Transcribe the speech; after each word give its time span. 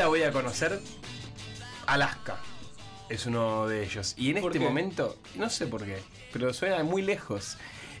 vida 0.00 0.08
voy 0.08 0.22
a 0.22 0.32
conocer, 0.32 0.80
Alaska 1.86 2.38
es 3.10 3.26
uno 3.26 3.66
de 3.66 3.82
ellos. 3.82 4.14
Y 4.16 4.30
en 4.30 4.40
¿Por 4.40 4.50
este 4.52 4.58
qué? 4.58 4.64
momento, 4.64 5.16
no 5.34 5.50
sé 5.50 5.66
por 5.66 5.84
qué, 5.84 5.98
pero 6.32 6.54
suena 6.54 6.82
muy 6.82 7.02
lejos. 7.02 7.58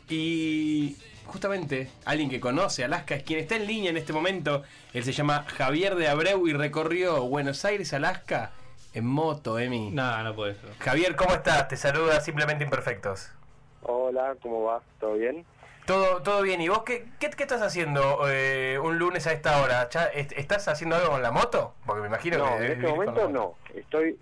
Y 0.08 0.96
justamente 1.26 1.90
alguien 2.06 2.30
que 2.30 2.40
conoce 2.40 2.84
Alaska 2.84 3.16
es 3.16 3.22
quien 3.22 3.40
está 3.40 3.56
en 3.56 3.66
línea 3.66 3.90
en 3.90 3.98
este 3.98 4.14
momento. 4.14 4.62
Él 4.94 5.04
se 5.04 5.12
llama 5.12 5.44
Javier 5.46 5.94
de 5.96 6.08
Abreu 6.08 6.46
y 6.48 6.54
recorrió 6.54 7.22
Buenos 7.24 7.64
Aires, 7.66 7.92
Alaska 7.92 8.52
en 8.94 9.04
moto, 9.04 9.58
Emi. 9.58 9.90
No, 9.90 10.22
no 10.22 10.34
puede 10.34 10.54
ser. 10.54 10.70
Javier, 10.78 11.16
¿cómo 11.16 11.34
estás? 11.34 11.68
Te 11.68 11.76
saluda 11.76 12.20
Simplemente 12.20 12.64
Imperfectos. 12.64 13.28
Hola, 13.82 14.36
¿cómo 14.42 14.62
va? 14.62 14.80
¿Todo 14.98 15.14
bien? 15.14 15.44
Todo, 15.90 16.22
todo 16.22 16.42
bien. 16.42 16.60
¿Y 16.60 16.68
vos 16.68 16.84
qué, 16.84 17.04
qué, 17.18 17.30
qué 17.30 17.42
estás 17.42 17.62
haciendo 17.62 18.20
eh, 18.28 18.78
un 18.80 18.96
lunes 18.98 19.26
a 19.26 19.32
esta 19.32 19.60
hora? 19.60 19.88
¿Ya 19.88 20.04
est- 20.06 20.32
¿Estás 20.32 20.68
haciendo 20.68 20.94
algo 20.94 21.10
con 21.10 21.22
la 21.22 21.32
moto? 21.32 21.74
Porque 21.84 22.02
me 22.02 22.06
imagino 22.06 22.38
No, 22.38 22.58
que 22.58 22.66
en 22.66 22.72
este 22.72 22.86
momento 22.86 23.28
no. 23.28 23.54
Estoy, 23.74 24.16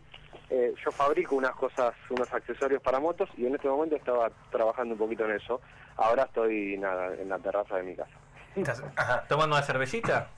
eh, 0.48 0.72
yo 0.82 0.90
fabrico 0.92 1.34
unas 1.36 1.50
cosas, 1.52 1.94
unos 2.08 2.32
accesorios 2.32 2.80
para 2.80 3.00
motos 3.00 3.28
y 3.36 3.44
en 3.46 3.54
este 3.54 3.68
momento 3.68 3.96
estaba 3.96 4.30
trabajando 4.50 4.94
un 4.94 4.98
poquito 4.98 5.26
en 5.26 5.32
eso. 5.32 5.60
Ahora 5.96 6.22
estoy 6.22 6.78
nada 6.78 7.12
en 7.14 7.28
la 7.28 7.38
terraza 7.38 7.76
de 7.76 7.82
mi 7.82 7.94
casa. 7.94 8.12
Estás- 8.56 8.82
ajá. 8.96 9.24
¿Tomando 9.28 9.54
una 9.56 9.64
cervecita? 9.64 10.28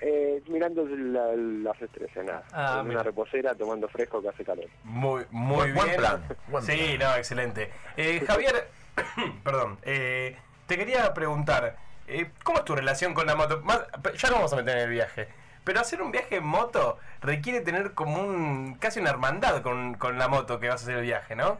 Eh, 0.00 0.40
mirando 0.46 0.86
la- 0.86 1.34
las 1.34 1.82
estrellas, 1.82 2.24
nada. 2.24 2.44
Ah, 2.52 2.76
en 2.80 2.86
mira. 2.88 3.00
una 3.00 3.02
reposera 3.02 3.54
tomando 3.56 3.88
fresco 3.88 4.22
que 4.22 4.28
hace 4.28 4.44
calor. 4.44 4.66
Muy, 4.84 5.24
muy 5.32 5.56
Buen- 5.56 5.74
buen 5.74 5.86
bien. 5.88 5.98
plan, 6.00 6.24
buen 6.46 6.62
sí, 6.62 6.96
no, 6.96 7.12
excelente. 7.16 7.72
Eh, 7.96 8.22
Javier, 8.24 8.68
perdón, 9.42 9.78
eh, 9.82 10.36
te 10.66 10.76
quería 10.76 11.12
preguntar, 11.14 11.76
eh, 12.08 12.30
¿cómo 12.42 12.58
es 12.58 12.64
tu 12.64 12.74
relación 12.74 13.14
con 13.14 13.26
la 13.26 13.34
moto? 13.34 13.60
Más- 13.62 13.86
ya 14.16 14.28
no 14.28 14.36
vamos 14.36 14.52
a 14.52 14.56
meter 14.56 14.76
en 14.78 14.84
el 14.84 14.90
viaje, 14.90 15.28
pero 15.64 15.80
hacer 15.80 16.02
un 16.02 16.12
viaje 16.12 16.36
en 16.36 16.46
moto 16.46 16.98
requiere 17.20 17.60
tener 17.60 17.92
como 17.94 18.20
un 18.20 18.76
casi 18.80 19.00
una 19.00 19.10
hermandad 19.10 19.62
con, 19.62 19.94
con 19.94 20.18
la 20.18 20.28
moto 20.28 20.58
que 20.60 20.68
vas 20.68 20.82
a 20.82 20.84
hacer 20.84 20.96
el 20.98 21.04
viaje, 21.04 21.34
¿no? 21.34 21.58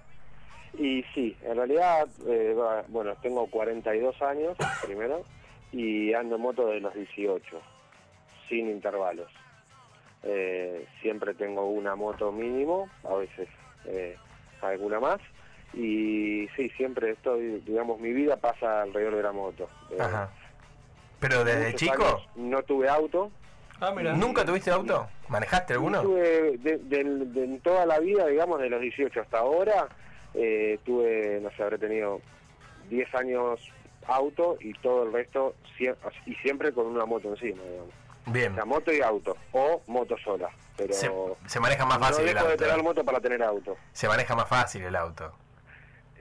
Y 0.78 1.02
sí, 1.14 1.36
en 1.42 1.56
realidad, 1.56 2.06
eh, 2.26 2.54
bueno, 2.88 3.14
tengo 3.22 3.46
42 3.46 4.20
años 4.22 4.56
primero 4.84 5.24
y 5.72 6.12
ando 6.14 6.36
en 6.36 6.42
moto 6.42 6.66
de 6.68 6.80
los 6.80 6.94
18, 6.94 7.60
sin 8.48 8.68
intervalos. 8.70 9.30
Eh, 10.22 10.86
siempre 11.02 11.34
tengo 11.34 11.66
una 11.66 11.94
moto 11.94 12.32
mínimo, 12.32 12.88
a 13.04 13.14
veces 13.14 13.48
eh, 13.84 14.16
alguna 14.60 14.98
más. 15.00 15.20
Y 15.74 16.48
sí, 16.56 16.70
siempre 16.76 17.10
estoy, 17.10 17.60
digamos, 17.66 18.00
mi 18.00 18.12
vida 18.12 18.36
pasa 18.36 18.82
alrededor 18.82 19.16
de 19.16 19.22
la 19.22 19.32
moto. 19.32 19.68
Eh, 19.90 19.96
Ajá. 20.00 20.30
Pero 21.20 21.44
desde 21.44 21.74
chico, 21.74 22.22
no 22.36 22.62
tuve 22.62 22.88
auto. 22.88 23.30
Ah, 23.80 23.92
mira. 23.94 24.14
¿nunca 24.14 24.44
tuviste 24.44 24.70
auto? 24.70 25.06
¿Manejaste 25.28 25.74
alguno? 25.74 26.00
Tuve 26.02 26.56
de, 26.58 26.78
de- 26.78 27.04
de- 27.04 27.44
en 27.44 27.60
toda 27.60 27.84
la 27.84 27.98
vida, 28.00 28.26
digamos, 28.26 28.58
de 28.60 28.70
los 28.70 28.80
18 28.80 29.20
hasta 29.20 29.38
ahora, 29.38 29.88
eh, 30.34 30.78
tuve, 30.84 31.40
no 31.42 31.50
sé, 31.50 31.62
habré 31.62 31.76
tenido 31.78 32.20
10 32.88 33.14
años 33.14 33.60
auto 34.06 34.56
y 34.60 34.72
todo 34.74 35.02
el 35.02 35.12
resto, 35.12 35.54
y 36.26 36.34
siempre 36.36 36.72
con 36.72 36.86
una 36.86 37.04
moto 37.04 37.28
encima, 37.28 37.62
digamos. 37.64 37.90
Bien. 38.26 38.52
O 38.52 38.54
sea, 38.54 38.64
moto 38.64 38.92
y 38.92 39.00
auto, 39.02 39.36
o 39.52 39.82
moto 39.88 40.16
sola. 40.24 40.48
Pero 40.76 40.92
Se, 40.94 41.10
se 41.46 41.60
maneja 41.60 41.84
más 41.86 41.98
no 41.98 42.06
fácil 42.06 42.28
el 42.28 42.34
dejo 42.34 42.46
de 42.46 42.52
auto. 42.52 42.64
tener 42.64 42.82
moto 42.82 43.04
para 43.04 43.20
tener 43.20 43.42
auto. 43.42 43.76
Se 43.92 44.08
maneja 44.08 44.34
más 44.36 44.48
fácil 44.48 44.82
el 44.84 44.96
auto. 44.96 45.32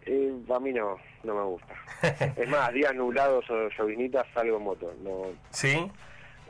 Eh, 0.06 0.34
a 0.54 0.60
mí 0.60 0.72
no, 0.72 0.98
no 1.24 1.36
me 1.36 1.44
gusta. 1.44 1.74
es 2.36 2.48
más, 2.50 2.72
días 2.74 2.94
nublados 2.96 3.50
o 3.50 3.70
lloviznitas 3.70 4.26
salgo 4.34 4.58
en 4.58 4.64
moto. 4.64 4.94
No, 5.02 5.28
¿Sí? 5.50 5.92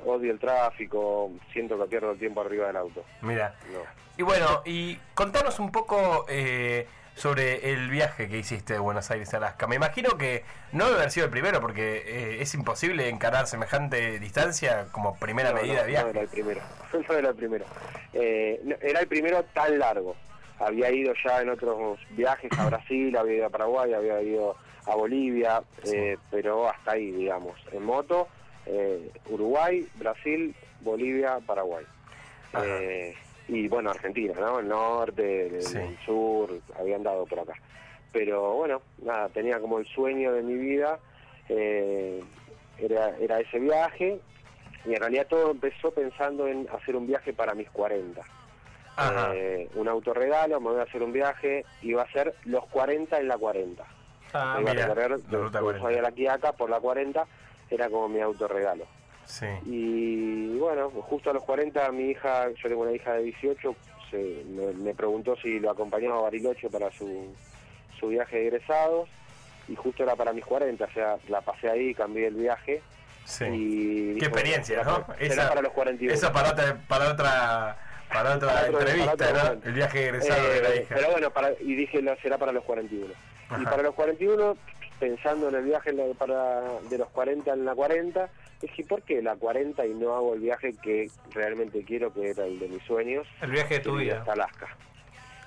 odio 0.05 0.31
el 0.31 0.39
tráfico, 0.39 1.31
siento 1.51 1.79
que 1.79 1.85
pierdo 1.85 2.11
el 2.11 2.19
tiempo 2.19 2.41
arriba 2.41 2.67
del 2.67 2.77
auto. 2.77 3.03
Mira. 3.21 3.55
No. 3.71 3.79
Y 4.17 4.23
bueno, 4.23 4.61
y 4.65 4.97
contanos 5.13 5.59
un 5.59 5.71
poco 5.71 6.25
eh, 6.29 6.87
sobre 7.15 7.71
el 7.73 7.89
viaje 7.89 8.27
que 8.27 8.37
hiciste 8.37 8.73
de 8.73 8.79
Buenos 8.79 9.09
Aires 9.11 9.33
a 9.33 9.37
Alaska. 9.37 9.67
Me 9.67 9.75
imagino 9.75 10.17
que 10.17 10.43
no 10.71 10.85
debe 10.85 10.97
haber 10.97 11.11
sido 11.11 11.25
el 11.25 11.31
primero 11.31 11.59
porque 11.59 12.03
eh, 12.05 12.41
es 12.41 12.53
imposible 12.53 13.09
encarar 13.09 13.47
semejante 13.47 14.19
distancia 14.19 14.87
como 14.91 15.15
primera 15.17 15.51
No, 15.51 15.61
medida 15.61 15.77
no, 15.77 15.81
de 15.81 15.87
viaje. 15.87 16.03
No 16.05 16.09
era 16.11 16.21
el 16.21 16.27
primero. 16.27 16.61
No 17.09 17.13
era 17.13 17.29
el 17.29 17.35
primero. 17.35 17.65
Eh, 18.13 18.77
era 18.81 18.99
el 19.01 19.07
primero 19.07 19.43
tan 19.53 19.77
largo. 19.79 20.15
Había 20.59 20.91
ido 20.91 21.13
ya 21.23 21.41
en 21.41 21.49
otros 21.49 21.99
viajes 22.11 22.51
a 22.57 22.67
Brasil, 22.67 23.15
había 23.17 23.35
ido 23.35 23.45
a 23.47 23.49
Paraguay, 23.49 23.93
había 23.93 24.21
ido 24.21 24.55
a 24.87 24.95
Bolivia, 24.95 25.61
eh, 25.83 26.17
pero 26.31 26.69
hasta 26.69 26.91
ahí, 26.91 27.11
digamos. 27.11 27.55
En 27.71 27.83
moto, 27.83 28.27
eh, 28.65 29.11
Uruguay, 29.29 29.85
Brasil, 29.95 30.55
Bolivia, 30.81 31.39
Paraguay. 31.45 31.83
Eh, 32.63 33.13
y 33.49 33.67
bueno, 33.67 33.89
Argentina, 33.91 34.33
¿no? 34.39 34.59
El 34.59 34.67
norte, 34.69 35.47
el, 35.47 35.61
Sí. 35.61 35.77
el 35.77 35.97
sur, 36.05 36.49
había 36.79 36.95
andado 36.95 37.25
por 37.25 37.39
acá. 37.39 37.53
Pero 38.13 38.53
bueno, 38.53 38.81
nada, 39.03 39.27
tenía 39.29 39.59
como 39.59 39.77
el 39.79 39.85
sueño 39.87 40.31
de 40.31 40.41
mi 40.41 40.53
vida, 40.55 40.99
era, 41.49 43.17
era 43.19 43.39
ese 43.39 43.59
viaje, 43.59 44.19
y 44.85 44.93
en 44.93 44.99
realidad 44.99 45.27
todo 45.27 45.51
empezó 45.51 45.91
pensando 45.91 46.47
en 46.47 46.67
hacer 46.73 46.95
un 46.95 47.07
viaje 47.07 47.33
para 47.33 47.53
mis 47.53 47.69
40. 47.71 48.21
Eh, 49.33 49.69
un 49.75 49.87
autorregalo, 49.87 50.59
me 50.61 50.71
voy 50.71 50.79
a 50.79 50.83
hacer 50.83 51.03
un 51.03 51.11
viaje, 51.11 51.65
y 51.81 51.93
va 51.93 52.03
a 52.03 52.11
ser 52.11 52.33
los 52.45 52.65
40 52.67 53.17
en 53.19 53.27
la 53.27 53.37
40. 53.37 53.83
Ah, 54.33 54.55
Me 54.57 54.61
iba 54.63 54.73
mira, 54.73 54.85
a 54.85 55.07
ruta 55.07 55.59
de 55.59 55.63
40. 55.63 55.63
Ushuaia 55.77 55.99
a 55.99 56.01
la 56.01 56.11
Quiaca 56.11 56.51
por 56.53 56.69
la 56.69 56.79
40, 56.79 57.25
era 57.69 57.89
como 57.89 58.07
mi 58.09 58.21
autorregalo. 58.21 58.85
Sí. 59.25 59.47
Y 59.65 60.57
bueno, 60.59 60.89
justo 60.91 61.29
a 61.29 61.33
los 61.33 61.43
40 61.43 61.91
mi 61.91 62.11
hija, 62.11 62.49
yo 62.51 62.69
tengo 62.69 62.83
una 62.83 62.91
hija 62.91 63.13
de 63.13 63.23
18, 63.23 63.75
se, 64.11 64.43
me, 64.49 64.67
me 64.73 64.93
preguntó 64.93 65.35
si 65.37 65.59
lo 65.59 65.71
acompañaba 65.71 66.19
a 66.19 66.21
Bariloche 66.21 66.69
para 66.69 66.91
su, 66.91 67.33
su 67.99 68.09
viaje 68.09 68.37
de 68.37 68.47
egresados 68.47 69.09
y 69.67 69.75
justo 69.75 70.03
era 70.03 70.15
para 70.15 70.31
mis 70.31 70.45
40, 70.45 70.85
o 70.85 70.91
sea, 70.91 71.17
la 71.27 71.41
pasé 71.41 71.69
ahí, 71.69 71.93
cambié 71.95 72.27
el 72.27 72.35
viaje 72.35 72.81
Sí. 73.25 73.45
y... 73.45 73.49
Qué 73.49 74.13
dije, 74.13 74.25
experiencia, 74.27 74.83
bueno, 74.83 74.99
¿no? 75.07 75.15
será- 75.15 75.29
será 75.33 75.49
para 75.49 75.61
los 75.63 75.71
41. 75.73 76.13
Eso 76.13 76.31
para 76.31 76.51
otra, 76.51 76.77
para 76.87 77.11
otra, 77.11 77.77
para 78.09 78.35
otra 78.35 78.47
Para 78.53 78.61
otro- 78.67 78.79
entrevista, 78.79 79.15
para 79.17 79.31
otro 79.43 79.55
¿no? 79.55 79.61
El 79.65 79.73
viaje 79.73 79.97
de 79.99 80.05
egresado 80.09 80.49
de 80.49 80.61
la 80.61 80.69
Eh, 80.69 80.81
hija. 80.83 80.95
Pero 80.95 81.11
bueno, 81.11 81.29
para, 81.31 81.51
y 81.59 81.75
dije, 81.75 82.01
será 82.21 82.37
para 82.37 82.51
los 82.51 82.63
41. 82.63 83.05
Y 83.07 83.53
Ajá. 83.53 83.63
para 83.69 83.83
los 83.83 83.93
41, 83.95 84.57
pensando 84.99 85.49
en 85.49 85.55
el 85.55 85.63
viaje 85.65 85.91
para, 86.17 86.61
de 86.89 86.97
los 86.97 87.09
40 87.09 87.53
en 87.53 87.65
la 87.65 87.75
40, 87.75 88.29
dije, 88.61 88.83
¿por 88.85 89.01
qué 89.03 89.21
la 89.21 89.35
40 89.35 89.85
y 89.85 89.93
no 89.93 90.15
hago 90.15 90.33
el 90.33 90.39
viaje 90.39 90.73
que 90.81 91.09
realmente 91.33 91.83
quiero, 91.83 92.13
que 92.13 92.29
era 92.31 92.45
el 92.45 92.59
de 92.59 92.67
mis 92.69 92.83
sueños? 92.83 93.27
El 93.41 93.51
viaje 93.51 93.75
de 93.75 93.79
tu 93.81 93.95
vida. 93.97 94.19
Hasta 94.19 94.33
Alaska. 94.33 94.67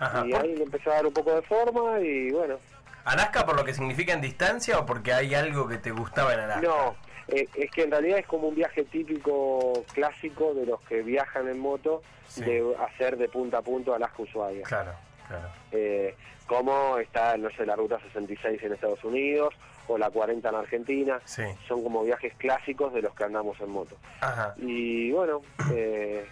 Ajá. 0.00 0.22
y 0.26 0.30
¿Por- 0.30 0.42
ahí 0.42 0.54
le 0.56 0.62
empecé 0.62 0.90
a 0.90 0.94
dar 0.94 1.06
un 1.06 1.12
poco 1.12 1.34
de 1.34 1.42
forma 1.42 2.00
y 2.00 2.30
bueno, 2.30 2.56
¿Alaska 3.04 3.46
por 3.46 3.56
lo 3.56 3.64
que 3.64 3.72
significa 3.72 4.12
en 4.12 4.20
distancia 4.20 4.78
o 4.78 4.84
porque 4.86 5.12
hay 5.14 5.34
algo 5.34 5.66
que 5.66 5.78
te 5.78 5.90
gustaba 5.90 6.34
en 6.34 6.40
Alaska? 6.40 6.60
no, 6.68 6.94
eh, 7.28 7.48
es 7.54 7.70
que 7.70 7.82
en 7.82 7.90
realidad 7.90 8.18
es 8.18 8.26
como 8.26 8.48
un 8.48 8.54
viaje 8.54 8.84
típico 8.84 9.84
clásico 9.92 10.54
de 10.54 10.66
los 10.66 10.80
que 10.82 11.02
viajan 11.02 11.48
en 11.48 11.58
moto, 11.58 12.02
Sí. 12.26 12.42
de 12.44 12.74
hacer 12.78 13.16
de 13.16 13.26
punta 13.28 13.58
a 13.58 13.62
punta 13.62 13.96
Alaska 13.96 14.22
Ushuaia. 14.22 14.62
Claro, 14.64 14.92
claro. 15.26 15.48
eh, 15.72 16.14
como 16.46 16.98
está, 16.98 17.36
no 17.38 17.48
sé, 17.50 17.64
la 17.64 17.74
ruta 17.76 17.98
66 18.00 18.62
en 18.62 18.72
Estados 18.74 19.02
Unidos 19.04 19.54
o 19.86 19.96
la 19.96 20.10
40 20.10 20.46
en 20.48 20.54
Argentina. 20.54 21.20
Sí. 21.24 21.42
Son 21.66 21.82
como 21.82 22.04
viajes 22.04 22.34
clásicos 22.36 22.92
de 22.92 23.00
los 23.02 23.14
que 23.14 23.24
andamos 23.24 23.58
en 23.60 23.70
moto. 23.70 23.96
Ajá. 24.20 24.54
Y 24.58 25.10
bueno, 25.12 25.40
eh, 25.72 26.26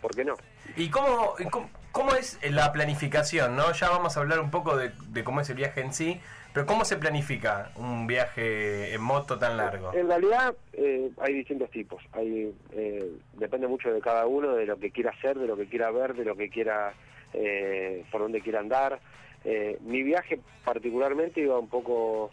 ¿por 0.00 0.14
qué 0.14 0.24
no? 0.24 0.34
¿Y 0.76 0.88
cómo, 0.88 1.34
y 1.40 1.44
cómo, 1.46 1.68
cómo 1.94 2.14
es 2.14 2.38
la 2.50 2.72
planificación? 2.72 3.56
no 3.56 3.72
Ya 3.72 3.88
vamos 3.88 4.16
a 4.16 4.20
hablar 4.20 4.40
un 4.40 4.50
poco 4.50 4.76
de, 4.76 4.90
de 5.08 5.24
cómo 5.24 5.40
es 5.40 5.48
el 5.48 5.56
viaje 5.56 5.80
en 5.80 5.94
sí, 5.94 6.20
pero 6.52 6.66
¿cómo 6.66 6.84
se 6.84 6.96
planifica 6.96 7.70
un 7.76 8.06
viaje 8.06 8.92
en 8.92 9.00
moto 9.00 9.38
tan 9.38 9.56
largo? 9.56 9.94
En 9.94 10.08
realidad 10.08 10.54
eh, 10.72 11.10
hay 11.20 11.34
distintos 11.34 11.70
tipos. 11.70 12.02
Hay, 12.12 12.52
eh, 12.72 13.10
depende 13.34 13.68
mucho 13.68 13.92
de 13.92 14.00
cada 14.00 14.26
uno, 14.26 14.54
de 14.54 14.66
lo 14.66 14.76
que 14.78 14.90
quiera 14.90 15.12
hacer, 15.12 15.38
de 15.38 15.46
lo 15.46 15.56
que 15.56 15.66
quiera 15.66 15.90
ver, 15.90 16.14
de 16.14 16.24
lo 16.24 16.36
que 16.36 16.50
quiera, 16.50 16.92
eh, 17.32 18.04
por 18.10 18.22
dónde 18.22 18.40
quiera 18.40 18.60
andar. 18.60 19.00
Eh, 19.44 19.78
mi 19.82 20.02
viaje 20.02 20.40
particularmente 20.64 21.40
iba 21.42 21.58
un 21.58 21.68
poco, 21.68 22.30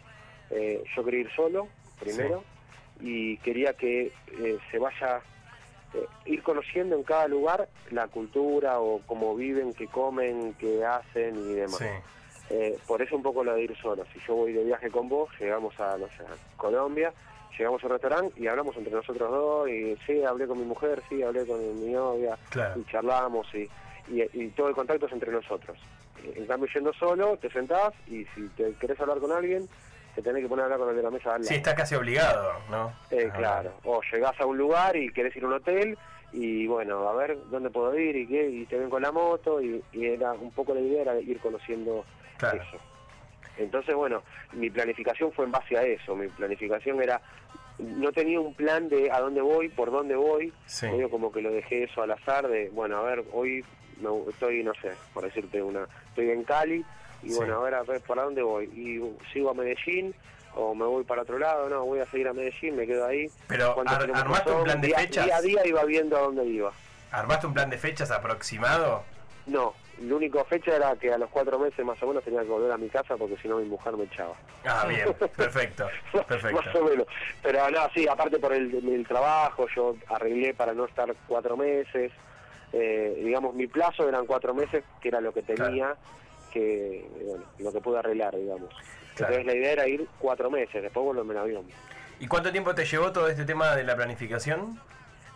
eh, 0.50 0.82
yo 0.96 1.04
quería 1.04 1.20
ir 1.20 1.30
solo 1.36 1.68
primero 2.00 2.42
y 3.00 3.36
quería 3.38 3.74
que 3.74 4.12
eh, 4.38 4.58
se 4.70 4.78
vaya, 4.78 5.20
eh, 5.94 6.06
ir 6.26 6.42
conociendo 6.42 6.96
en 6.96 7.02
cada 7.02 7.28
lugar 7.28 7.68
la 7.90 8.08
cultura 8.08 8.80
o 8.80 9.00
cómo 9.06 9.34
viven, 9.36 9.74
qué 9.74 9.86
comen, 9.88 10.54
qué 10.58 10.84
hacen 10.84 11.36
y 11.36 11.54
demás. 11.54 11.78
Sí. 11.78 11.84
Eh, 12.50 12.78
por 12.86 13.00
eso 13.00 13.16
un 13.16 13.22
poco 13.22 13.44
lo 13.44 13.54
de 13.54 13.62
ir 13.62 13.76
solo. 13.80 14.04
Si 14.12 14.18
yo 14.26 14.34
voy 14.34 14.52
de 14.52 14.64
viaje 14.64 14.90
con 14.90 15.08
vos, 15.08 15.30
llegamos 15.40 15.78
a, 15.80 15.96
no 15.96 16.06
sé, 16.08 16.22
a 16.24 16.56
Colombia, 16.56 17.12
llegamos 17.58 17.82
a 17.82 17.86
un 17.86 17.92
restaurante 17.92 18.40
y 18.40 18.46
hablamos 18.46 18.76
entre 18.76 18.92
nosotros 18.92 19.30
dos, 19.30 19.68
y 19.70 19.96
sí, 20.06 20.22
hablé 20.22 20.46
con 20.46 20.58
mi 20.58 20.64
mujer, 20.64 21.02
sí, 21.08 21.22
hablé 21.22 21.46
con 21.46 21.58
mi 21.82 21.92
novia, 21.92 22.36
Claro. 22.50 22.80
y 22.80 22.84
charlamos, 22.90 23.46
y, 23.54 23.68
y, 24.08 24.22
y 24.34 24.48
todo 24.50 24.68
el 24.68 24.74
contacto 24.74 25.06
es 25.06 25.12
entre 25.12 25.32
nosotros. 25.32 25.78
En 26.36 26.46
cambio, 26.46 26.68
yendo 26.72 26.92
solo, 26.92 27.36
te 27.38 27.50
sentás 27.50 27.92
y 28.06 28.24
si 28.34 28.46
te 28.56 28.72
querés 28.74 29.00
hablar 29.00 29.18
con 29.18 29.32
alguien, 29.32 29.68
te 30.14 30.22
tenés 30.22 30.42
que 30.42 30.48
poner 30.48 30.62
a 30.62 30.64
hablar 30.66 30.80
con 30.80 30.90
el 30.90 30.96
de 30.96 31.02
la 31.02 31.10
mesa 31.10 31.30
de 31.30 31.34
al 31.36 31.44
Sí, 31.44 31.54
estás 31.54 31.74
casi 31.74 31.94
obligado, 31.94 32.52
¿no? 32.70 32.92
Eh, 33.10 33.28
Ah, 33.32 33.36
claro. 33.36 33.72
O 33.84 34.00
llegás 34.12 34.38
a 34.40 34.46
un 34.46 34.58
lugar 34.58 34.96
y 34.96 35.10
querés 35.12 35.34
ir 35.36 35.44
a 35.44 35.46
un 35.46 35.52
hotel 35.54 35.98
y 36.32 36.66
bueno, 36.66 37.08
a 37.08 37.14
ver 37.14 37.36
dónde 37.50 37.70
puedo 37.70 37.98
ir 37.98 38.16
y 38.16 38.26
qué, 38.26 38.48
y 38.48 38.66
te 38.66 38.78
ven 38.78 38.90
con 38.90 39.02
la 39.02 39.12
moto 39.12 39.60
y, 39.60 39.82
y 39.92 40.06
era 40.06 40.32
un 40.32 40.50
poco 40.52 40.74
la 40.74 40.80
idea 40.80 41.02
era 41.02 41.20
ir 41.20 41.38
conociendo 41.40 42.04
Claro. 42.38 42.62
eso. 42.62 42.78
Entonces, 43.58 43.94
bueno, 43.94 44.22
mi 44.52 44.70
planificación 44.70 45.30
fue 45.32 45.44
en 45.44 45.52
base 45.52 45.76
a 45.76 45.82
eso. 45.82 46.16
Mi 46.16 46.26
planificación 46.28 47.02
era, 47.02 47.20
no 47.78 48.10
tenía 48.12 48.40
un 48.40 48.54
plan 48.54 48.88
de 48.88 49.10
a 49.10 49.20
dónde 49.20 49.42
voy, 49.42 49.68
por 49.68 49.90
dónde 49.90 50.16
voy. 50.16 50.52
Sí. 50.66 50.86
Medio 50.86 51.10
como 51.10 51.30
que 51.30 51.42
lo 51.42 51.50
dejé 51.52 51.84
eso 51.84 52.02
al 52.02 52.10
azar 52.12 52.48
de, 52.48 52.70
bueno, 52.70 52.96
a 52.96 53.02
ver, 53.02 53.22
hoy 53.32 53.62
me- 54.00 54.30
estoy, 54.30 54.64
no 54.64 54.72
sé, 54.80 54.92
por 55.12 55.24
decirte 55.24 55.62
una, 55.62 55.86
estoy 56.08 56.30
en 56.30 56.44
Cali 56.44 56.84
y 57.22 57.30
Sí. 57.30 57.36
bueno, 57.36 57.60
a 57.60 57.62
ver, 57.64 57.74
a 57.74 57.82
ver, 57.82 58.00
¿para 58.02 58.22
dónde 58.24 58.42
voy? 58.42 58.64
Y 58.66 59.00
sigo 59.32 59.50
a 59.50 59.54
Medellín 59.54 60.14
o 60.54 60.74
me 60.74 60.84
voy 60.84 61.04
para 61.04 61.22
otro 61.22 61.38
lado, 61.38 61.68
no, 61.68 61.84
voy 61.84 62.00
a 62.00 62.06
seguir 62.06 62.28
a 62.28 62.32
Medellín, 62.32 62.76
me 62.76 62.86
quedo 62.86 63.06
ahí. 63.06 63.26
Pero, 63.48 63.74
¿Cuántos 63.74 63.96
ar- 63.96 64.10
¿armaste 64.14 64.50
un 64.50 64.64
plan 64.64 64.80
de 64.80 64.88
Día- 64.88 64.98
fechas? 64.98 65.24
Día 65.24 65.36
a 65.36 65.40
día 65.40 65.66
iba 65.66 65.84
viendo 65.84 66.16
a 66.16 66.20
dónde 66.20 66.44
iba. 66.44 66.72
¿Armaste 67.10 67.46
un 67.46 67.54
plan 67.54 67.70
de 67.70 67.78
fechas 67.78 68.10
aproximado? 68.10 69.02
No, 69.46 69.74
la 70.00 70.14
única 70.14 70.44
fecha 70.44 70.76
era 70.76 70.94
que 70.96 71.12
a 71.12 71.18
los 71.18 71.28
cuatro 71.30 71.58
meses 71.58 71.84
más 71.84 72.00
o 72.02 72.06
menos 72.06 72.22
tenía 72.24 72.40
que 72.42 72.46
volver 72.48 72.70
a 72.72 72.76
mi 72.78 72.88
casa 72.88 73.16
porque 73.16 73.36
si 73.38 73.48
no 73.48 73.56
mi 73.58 73.64
mujer 73.68 73.96
me 73.96 74.04
echaba. 74.04 74.34
Ah, 74.64 74.86
bien, 74.88 75.12
perfecto, 75.36 75.88
más 76.14 76.24
perfecto. 76.26 76.78
o 76.80 76.84
menos. 76.84 77.06
Pero 77.42 77.70
no, 77.70 77.78
sí, 77.94 78.06
aparte 78.08 78.38
por 78.38 78.52
el, 78.52 78.74
el 78.88 79.06
trabajo, 79.06 79.66
yo 79.74 79.96
arreglé 80.08 80.54
para 80.54 80.72
no 80.74 80.84
estar 80.84 81.14
cuatro 81.26 81.56
meses. 81.56 82.12
Eh, 82.74 83.20
digamos, 83.24 83.54
mi 83.54 83.66
plazo 83.66 84.08
eran 84.08 84.24
cuatro 84.26 84.54
meses, 84.54 84.82
que 85.00 85.08
era 85.08 85.20
lo 85.20 85.32
que 85.32 85.42
tenía, 85.42 85.94
que 86.52 87.06
bueno, 87.24 87.44
lo 87.58 87.72
que 87.72 87.80
pude 87.80 87.98
arreglar, 87.98 88.36
digamos. 88.36 88.68
Claro. 89.14 89.34
Entonces 89.34 89.46
la 89.46 89.54
idea 89.54 89.72
era 89.72 89.88
ir 89.88 90.06
cuatro 90.18 90.50
meses, 90.50 90.82
después 90.82 91.04
volverme 91.04 91.34
en 91.34 91.40
avión. 91.40 91.64
¿Y 92.20 92.26
cuánto 92.26 92.52
tiempo 92.52 92.74
te 92.74 92.84
llevó 92.84 93.10
todo 93.12 93.28
este 93.28 93.44
tema 93.44 93.74
de 93.74 93.84
la 93.84 93.96
planificación? 93.96 94.78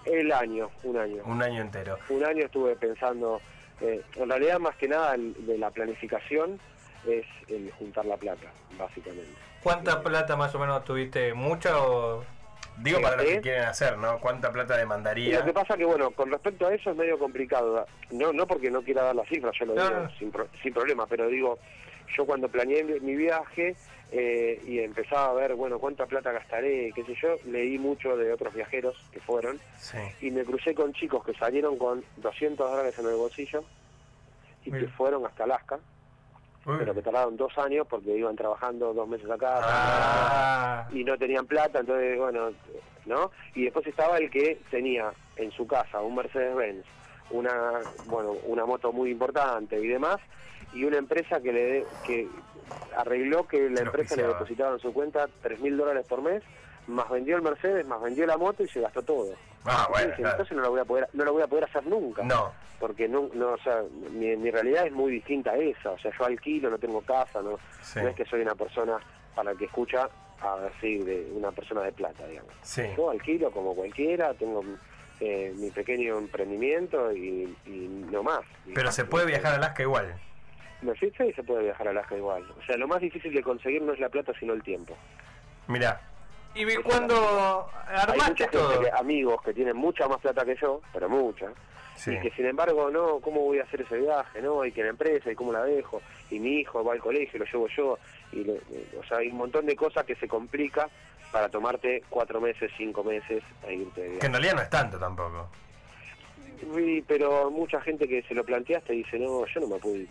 El 0.05 0.31
año, 0.33 0.71
un 0.85 0.97
año. 0.99 1.23
Un 1.25 1.43
año 1.43 1.61
entero. 1.61 1.99
un 2.11 2.25
año 2.25 2.45
estuve 2.45 2.77
pensando, 2.77 3.41
eh, 3.81 4.03
en 4.15 4.29
realidad 4.31 4.59
más 4.61 4.77
que 4.77 4.87
nada 4.89 5.15
el- 5.17 5.35
de 5.47 5.59
la 5.59 5.71
planificación 5.71 6.61
es 7.09 7.27
el 7.49 7.71
juntar 7.73 8.05
la 8.07 8.17
plata, 8.17 8.47
básicamente. 8.79 9.33
¿Cuánta 9.63 10.01
plata 10.03 10.37
más 10.37 10.55
o 10.55 10.59
menos 10.61 10.85
tuviste? 10.85 11.35
¿Mucha 11.35 11.77
o...? 11.81 12.25
Digo 12.79 13.01
para 13.01 13.17
los 13.17 13.25
que 13.27 13.41
quieren 13.41 13.63
hacer, 13.65 13.97
¿no? 13.99 14.19
¿Cuánta 14.21 14.53
plata 14.53 14.77
demandaría? 14.77 15.39
lo 15.41 15.45
que 15.47 15.53
pasa 15.53 15.77
que, 15.77 15.85
bueno, 15.85 16.11
con 16.11 16.31
respecto 16.31 16.67
a 16.67 16.75
eso 16.75 16.91
es 16.91 16.97
medio 16.97 17.19
complicado. 17.19 17.87
No 18.11 18.33
no 18.33 18.47
porque 18.47 18.71
no 18.71 18.83
quiera 18.83 19.03
dar 19.03 19.17
las 19.17 19.29
cifras, 19.29 19.55
yo 19.59 19.67
lo 19.67 19.75
No, 19.75 19.89
digo 19.89 20.09
sin, 20.19 20.31
pro- 20.31 20.49
sin 20.63 20.73
problema, 20.75 21.07
pero 21.07 21.27
digo, 21.29 21.59
yo 22.17 22.27
cuando 22.27 22.49
planeé 22.49 22.85
mi, 22.85 23.15
viaje 23.17 23.75
eh, 24.13 24.61
y 24.67 24.79
empezaba 24.81 25.31
a 25.31 25.35
ver, 25.35 25.55
bueno, 25.55 25.79
cuánta 25.79 26.07
plata 26.07 26.33
gastaré, 26.33 26.93
qué 26.95 27.03
sé 27.05 27.15
yo, 27.21 27.37
leí 27.47 27.79
mucho 27.79 28.17
de 28.17 28.33
otros 28.33 28.55
viajeros 28.55 28.97
que 29.13 29.21
fueron 29.21 29.59
Sí. 29.79 29.99
y 30.21 30.31
me 30.31 30.45
crucé 30.45 30.75
con 30.75 30.93
chicos 30.93 31.25
que 31.25 31.35
salieron 31.35 31.79
con 31.79 32.05
200 32.19 32.71
dólares 32.71 32.99
en 32.99 33.07
el 33.07 33.15
bolsillo 33.17 33.65
y 34.65 34.71
que 34.71 34.87
fueron 34.89 35.25
hasta 35.27 35.45
Alaska. 35.45 35.79
Uy. 36.67 36.77
pero 36.79 36.95
que 36.95 37.03
tardaron 37.03 37.37
dos 37.37 37.57
años 37.59 37.87
porque 37.89 38.17
iban 38.17 38.35
trabajando 38.37 38.93
dos 38.93 39.09
meses 39.09 39.31
acá 39.31 39.61
Ah, 39.63 40.89
y 40.93 41.05
no 41.05 41.17
tenían 41.17 41.47
plata, 41.47 41.81
entonces, 41.81 42.19
bueno, 42.19 42.51
¿no? 43.07 43.31
Y 43.55 43.65
después 43.65 43.87
estaba 43.87 44.19
el 44.19 44.31
que 44.31 44.59
tenía 44.71 45.13
en 45.37 45.51
su 45.53 45.67
casa 45.67 46.01
un 46.03 46.17
Mercedes-Benz, 46.17 46.85
una, 47.31 47.81
bueno, 48.07 48.33
una 48.45 48.67
moto 48.67 48.93
muy 48.93 49.11
importante 49.11 49.79
y 49.81 49.87
demás, 49.87 50.19
y 50.75 50.85
una 50.85 50.99
empresa 50.99 51.41
que 51.41 51.53
le 51.53 51.87
que 52.05 52.29
arregló 52.97 53.47
que 53.47 53.71
la 53.71 53.83
empresa 53.83 54.17
le 54.17 54.27
depositaba 54.27 54.73
en 54.73 54.81
su 54.81 54.93
cuenta 54.93 55.29
tres 55.43 55.61
mil 55.61 55.77
dólares 55.77 56.05
por 56.09 56.23
mes, 56.23 56.43
más 56.87 57.09
vendió 57.11 57.37
el 57.37 57.43
Mercedes, 57.43 57.87
más 57.87 58.01
vendió 58.01 58.27
la 58.27 58.37
moto 58.37 58.63
y 58.63 58.69
se 58.69 58.81
gastó 58.81 59.03
todo. 59.03 59.35
Ah, 59.65 59.89
bueno, 59.91 60.15
claro. 60.15 60.31
Entonces 60.33 60.57
no 60.57 60.63
lo 60.63 60.71
voy 60.71 60.81
a 60.81 60.85
poder, 60.85 61.09
no 61.13 61.25
lo 61.25 61.33
voy 61.33 61.43
a 61.43 61.47
poder 61.49 61.65
hacer 61.65 61.85
nunca 61.87 62.23
No, 62.23 62.53
porque 62.79 63.09
no, 63.09 63.29
no 63.35 63.53
o 63.53 63.59
sea, 63.59 63.83
mi, 64.13 64.37
mi 64.37 64.51
realidad 64.51 64.87
es 64.87 64.93
muy 64.93 65.13
distinta 65.13 65.51
a 65.53 65.57
esa, 65.57 65.91
o 65.91 65.99
sea, 65.99 66.13
yo 66.17 66.25
alquilo, 66.25 66.71
no 66.71 66.79
tengo 66.79 67.01
casa, 67.01 67.43
no, 67.43 67.59
sí, 67.83 68.01
no 68.01 68.09
es 68.09 68.17
que 68.17 68.25
soy 68.27 68.43
una 68.43 68.55
persona, 68.55 68.99
para 69.35 69.51
el 69.51 69.59
que 69.59 69.65
escucha, 69.65 70.09
así, 70.77 70.99
de 70.99 71.31
una 71.35 71.51
persona 71.51 71.83
de 71.83 71.93
plata, 71.93 72.27
digamos. 72.27 72.53
sí. 72.63 72.83
Yo 72.97 73.11
alquilo 73.11 73.51
como 73.51 73.75
cualquiera, 73.75 74.33
tengo 74.35 74.63
eh, 75.21 75.53
mi 75.57 75.71
pequeño 75.71 76.19
emprendimiento 76.19 77.13
y, 77.13 77.57
y 77.67 78.07
no 78.11 78.23
más. 78.23 78.41
Pero 78.75 78.93
se 78.93 79.05
puede 79.05 79.27
viajar 79.27 79.53
a 79.53 79.57
Alaska 79.57 79.83
igual. 79.83 80.15
Me 80.83 80.95
fijé 80.95 81.29
y 81.29 81.33
se 81.33 81.43
puede 81.43 81.65
viajar 81.65 81.89
a 81.89 81.91
Alaska 81.91 82.17
igual. 82.17 82.45
O 82.59 82.63
sea, 82.67 82.77
lo 82.77 82.87
más 82.87 83.01
difícil 83.01 83.33
de 83.35 83.43
conseguir 83.43 83.83
no 83.83 83.95
es 83.95 83.99
la 83.99 84.11
plata, 84.11 84.33
sino 84.39 84.53
el 84.53 84.63
tiempo. 84.63 84.95
Mirá, 85.69 86.01
y 86.57 86.77
cuando 86.83 87.69
Hay 87.89 87.97
armaste 87.97 88.31
mucha 88.31 88.45
gente, 88.45 88.59
todo. 88.59 88.81
que, 88.81 88.91
amigos 88.91 89.43
que 89.43 89.53
tienen 89.55 89.77
mucha 89.77 90.09
más 90.09 90.19
plata 90.21 90.45
que 90.45 90.57
yo, 90.57 90.81
pero 90.93 91.09
mucha, 91.09 91.49
sí. 91.97 92.13
y 92.15 92.21
que 92.21 92.31
sin 92.31 92.47
embargo, 92.47 92.91
no, 92.91 93.21
¿cómo 93.21 93.41
voy 93.43 93.59
a 93.59 93.65
hacer 93.65 93.83
ese 93.83 93.99
viaje? 93.99 94.41
No, 94.43 94.65
y 94.65 94.73
que 94.73 94.83
la 94.83 94.91
empresa, 94.91 95.31
y 95.31 95.35
cómo 95.35 95.53
la 95.53 95.63
dejo, 95.65 96.01
y 96.31 96.39
mi 96.39 96.61
hijo 96.61 96.83
va 96.85 96.93
al 96.95 97.01
colegio, 97.01 97.39
lo 97.39 97.45
llevo 97.45 97.69
yo, 97.69 97.99
y 98.33 98.45
le- 98.45 98.61
o 98.99 99.05
sea, 99.09 99.19
hay 99.19 99.29
un 99.29 99.37
montón 99.39 99.67
de 99.67 99.77
cosas 99.77 100.05
que 100.05 100.15
se 100.17 100.27
complica 100.29 100.89
para 101.33 101.49
tomarte 101.49 102.03
cuatro 102.09 102.41
meses, 102.41 102.71
cinco 102.79 103.03
meses 103.05 103.43
a 103.67 103.71
irte 103.73 104.01
de 104.01 104.07
Que 104.07 104.13
viaje. 104.13 104.27
en 104.27 104.33
realidad 104.33 104.55
no 104.55 104.63
es 104.63 104.71
tanto 104.71 104.99
tampoco. 104.99 105.49
Pero 107.07 107.51
mucha 107.51 107.81
gente 107.81 108.09
que 108.09 108.23
se 108.23 108.35
lo 108.35 108.45
planteaste 108.45 108.93
dice, 108.93 109.19
no, 109.19 109.47
yo 109.47 109.61
no 109.61 109.69
me 109.69 109.77
puedo 109.79 109.97
ir 109.97 110.09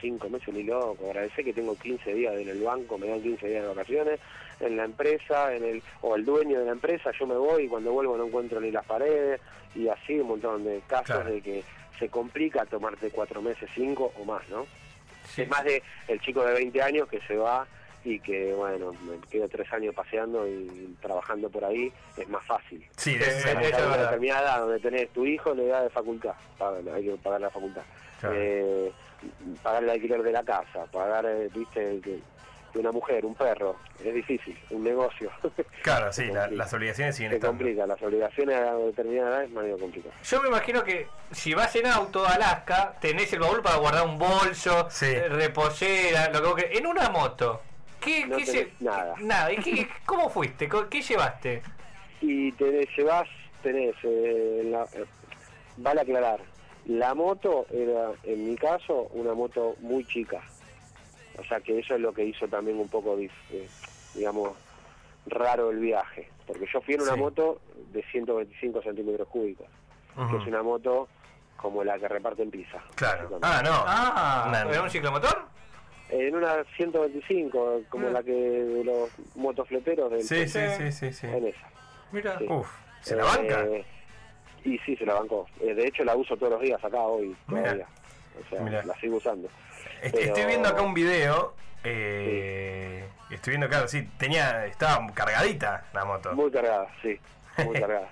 cinco 0.00 0.28
meses 0.28 0.52
ni 0.52 0.62
loco, 0.64 1.06
agradecer 1.08 1.44
que 1.44 1.52
tengo 1.52 1.74
15 1.76 2.12
días 2.12 2.34
en 2.34 2.48
el 2.48 2.62
banco, 2.62 2.98
me 2.98 3.06
dan 3.08 3.22
15 3.22 3.48
días 3.48 3.62
de 3.62 3.68
vacaciones, 3.68 4.20
en 4.60 4.76
la 4.76 4.84
empresa, 4.84 5.54
en 5.54 5.64
el 5.64 5.82
o 6.02 6.14
el 6.14 6.24
dueño 6.24 6.58
de 6.60 6.66
la 6.66 6.72
empresa, 6.72 7.10
yo 7.18 7.26
me 7.26 7.36
voy 7.36 7.64
y 7.64 7.68
cuando 7.68 7.92
vuelvo 7.92 8.16
no 8.16 8.26
encuentro 8.26 8.60
ni 8.60 8.70
las 8.70 8.84
paredes, 8.84 9.40
y 9.74 9.88
así 9.88 10.18
un 10.20 10.28
montón 10.28 10.64
de 10.64 10.82
casos 10.86 11.16
Claro. 11.16 11.30
de 11.30 11.40
que 11.40 11.64
se 11.98 12.08
complica 12.10 12.66
tomarte 12.66 13.10
cuatro 13.10 13.40
meses, 13.40 13.68
cinco 13.74 14.12
o 14.20 14.24
más, 14.24 14.46
¿no? 14.50 14.66
Sí. 15.26 15.42
Es 15.42 15.48
más 15.48 15.64
de 15.64 15.82
el 16.08 16.20
chico 16.20 16.44
de 16.44 16.52
20 16.52 16.82
años 16.82 17.08
que 17.08 17.20
se 17.20 17.36
va 17.36 17.66
y 18.04 18.20
que, 18.20 18.52
bueno, 18.54 18.92
me 19.02 19.18
quedo 19.30 19.48
tres 19.48 19.72
años 19.72 19.94
paseando 19.94 20.46
y 20.46 20.94
trabajando 21.00 21.48
por 21.48 21.64
ahí, 21.64 21.92
es 22.16 22.28
más 22.28 22.44
fácil. 22.44 22.86
Sí, 22.96 23.16
es 23.18 23.44
una 23.44 23.60
verdad. 23.60 23.98
determinada 24.10 24.42
edad 24.42 24.60
donde 24.60 24.78
tenés 24.80 25.08
tu 25.10 25.24
hijo 25.24 25.52
en 25.52 25.60
edad 25.60 25.82
de 25.82 25.90
facultad, 25.90 26.34
hay 26.94 27.04
que 27.04 27.16
pagar 27.22 27.40
la 27.40 27.50
facultad. 27.50 27.82
Claro. 28.20 28.34
Eh, 28.38 28.92
pagar 29.62 29.84
el 29.84 29.90
alquiler 29.90 30.22
de 30.22 30.32
la 30.32 30.42
casa, 30.42 30.84
pagar, 30.92 31.24
eh, 31.26 31.48
viste, 31.54 32.00
que, 32.02 32.18
una 32.78 32.90
mujer, 32.90 33.24
un 33.24 33.36
perro, 33.36 33.76
es 34.04 34.12
difícil, 34.12 34.58
un 34.70 34.82
negocio. 34.82 35.30
Claro, 35.82 36.12
sí, 36.12 36.24
la- 36.26 36.48
las 36.48 36.72
obligaciones 36.74 37.14
siguen 37.14 37.30
Se 37.30 37.36
estando. 37.36 37.58
complica, 37.58 37.86
las 37.86 38.02
obligaciones 38.02 38.56
a 38.56 38.74
determinada 38.74 39.30
edad 39.30 39.44
es 39.44 39.50
medio 39.50 39.78
complicado. 39.78 40.12
Yo 40.24 40.42
me 40.42 40.48
imagino 40.48 40.82
que 40.82 41.06
si 41.30 41.54
vas 41.54 41.74
en 41.76 41.86
auto 41.86 42.26
a 42.26 42.32
Alaska, 42.32 42.94
tenés 43.00 43.32
el 43.32 43.40
baúl 43.40 43.62
para 43.62 43.76
guardar 43.76 44.06
un 44.06 44.18
bolso, 44.18 44.88
Sí. 44.90 45.06
eh, 45.06 45.28
reposera, 45.28 46.30
lo 46.30 46.40
que 46.40 46.46
vos 46.48 46.54
querés. 46.56 46.78
En 46.80 46.86
una 46.86 47.10
moto, 47.10 47.60
¿qué, 48.04 48.26
No 48.26 48.36
qué 48.36 48.44
tenés 48.44 48.66
lle- 48.66 48.70
nada. 48.80 49.14
Nada. 49.20 49.52
¿Y 49.52 49.56
qué, 49.56 49.88
cómo 50.06 50.28
fuiste? 50.30 50.68
¿Qué 50.90 51.02
llevaste? 51.02 51.62
Y 52.20 52.52
te 52.52 52.88
llevas, 52.96 53.28
tenés, 53.62 53.94
eh, 54.02 54.62
la, 54.66 54.84
eh, 54.94 55.04
vale 55.78 56.00
aclarar, 56.02 56.40
la 56.86 57.14
moto 57.14 57.66
era, 57.70 58.10
en 58.24 58.48
mi 58.48 58.56
caso, 58.56 59.08
una 59.12 59.34
moto 59.34 59.76
muy 59.80 60.04
chica. 60.06 60.40
O 61.38 61.44
sea 61.44 61.60
que 61.60 61.78
eso 61.80 61.94
es 61.96 62.00
lo 62.00 62.12
que 62.12 62.24
hizo 62.24 62.46
también 62.48 62.78
un 62.78 62.88
poco, 62.88 63.18
eh, 63.18 63.68
digamos, 64.14 64.50
raro 65.26 65.70
el 65.70 65.78
viaje. 65.78 66.28
Porque 66.46 66.66
yo 66.72 66.80
fui 66.82 66.94
en 66.94 67.00
una 67.02 67.14
Sí. 67.14 67.18
moto 67.20 67.60
de 67.92 68.02
125 68.12 68.82
centímetros 68.82 69.26
cúbicos, 69.28 69.66
que 70.30 70.36
es 70.36 70.46
una 70.46 70.62
moto 70.62 71.08
como 71.56 71.82
la 71.82 71.98
que 71.98 72.06
reparten 72.08 72.50
pizza. 72.50 72.78
Claro. 72.94 73.38
Ah, 73.42 73.62
no. 73.64 73.70
Ah, 73.86 74.64
¿era 74.70 74.82
un 74.82 74.90
ciclomotor? 74.90 75.46
En 76.16 76.34
una 76.36 76.64
125, 76.76 77.82
como 77.88 78.08
Ah. 78.08 78.10
la 78.12 78.22
que 78.22 78.32
de 78.32 78.84
los 78.84 79.10
motofleteros 79.36 80.10
del 80.10 80.22
Sí, 80.22 80.46
sí, 80.48 80.60
sí, 80.78 80.92
sí, 80.92 81.12
sí. 81.12 81.26
en 81.26 81.46
esa. 81.48 81.68
Mira. 82.12 82.38
Sí. 82.38 82.46
Uf, 82.48 82.68
¿se 83.00 83.16
la 83.16 83.22
Eh, 83.22 83.26
banca? 83.26 83.66
Y 84.64 84.78
sí, 84.78 84.96
se 84.96 85.04
la 85.04 85.14
bancó. 85.14 85.46
Eh, 85.60 85.74
de 85.74 85.86
hecho, 85.88 86.04
la 86.04 86.14
uso 86.16 86.36
todos 86.36 86.52
los 86.52 86.62
días 86.62 86.82
acá 86.84 87.00
hoy, 87.00 87.36
todavía. 87.48 87.86
O 88.44 88.48
sea, 88.48 88.60
Mirá. 88.62 88.84
la 88.84 88.94
sigo 89.00 89.16
usando. 89.16 89.48
Est- 90.02 90.14
pero- 90.14 90.26
Estoy 90.26 90.44
viendo 90.46 90.68
acá 90.68 90.82
un 90.82 90.94
video. 90.94 91.54
Eh, 91.82 93.04
Estoy 93.30 93.52
viendo, 93.52 93.68
claro, 93.68 93.88
sí, 93.88 94.08
tenía, 94.18 94.64
estaba 94.66 95.04
cargadita 95.12 95.84
la 95.92 96.04
moto. 96.04 96.32
Muy 96.34 96.50
cargada, 96.52 96.86
sí, 97.02 97.18
muy 97.64 97.74
cargada. 97.80 98.08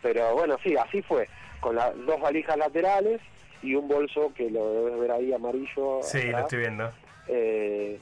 Pero 0.00 0.32
bueno, 0.34 0.56
sí, 0.62 0.74
así 0.76 1.02
fue. 1.02 1.28
Con 1.60 1.76
las 1.76 1.94
dos 2.06 2.18
valijas 2.20 2.56
laterales 2.56 3.20
y 3.62 3.74
un 3.74 3.86
bolso 3.86 4.32
que 4.34 4.50
lo 4.50 4.72
debes 4.72 5.00
ver 5.00 5.10
ahí 5.12 5.32
amarillo. 5.32 6.00
Sí, 6.02 6.22
lo 6.30 6.38
estoy 6.38 6.60
viendo. 6.60 6.90
Eh, 7.28 8.00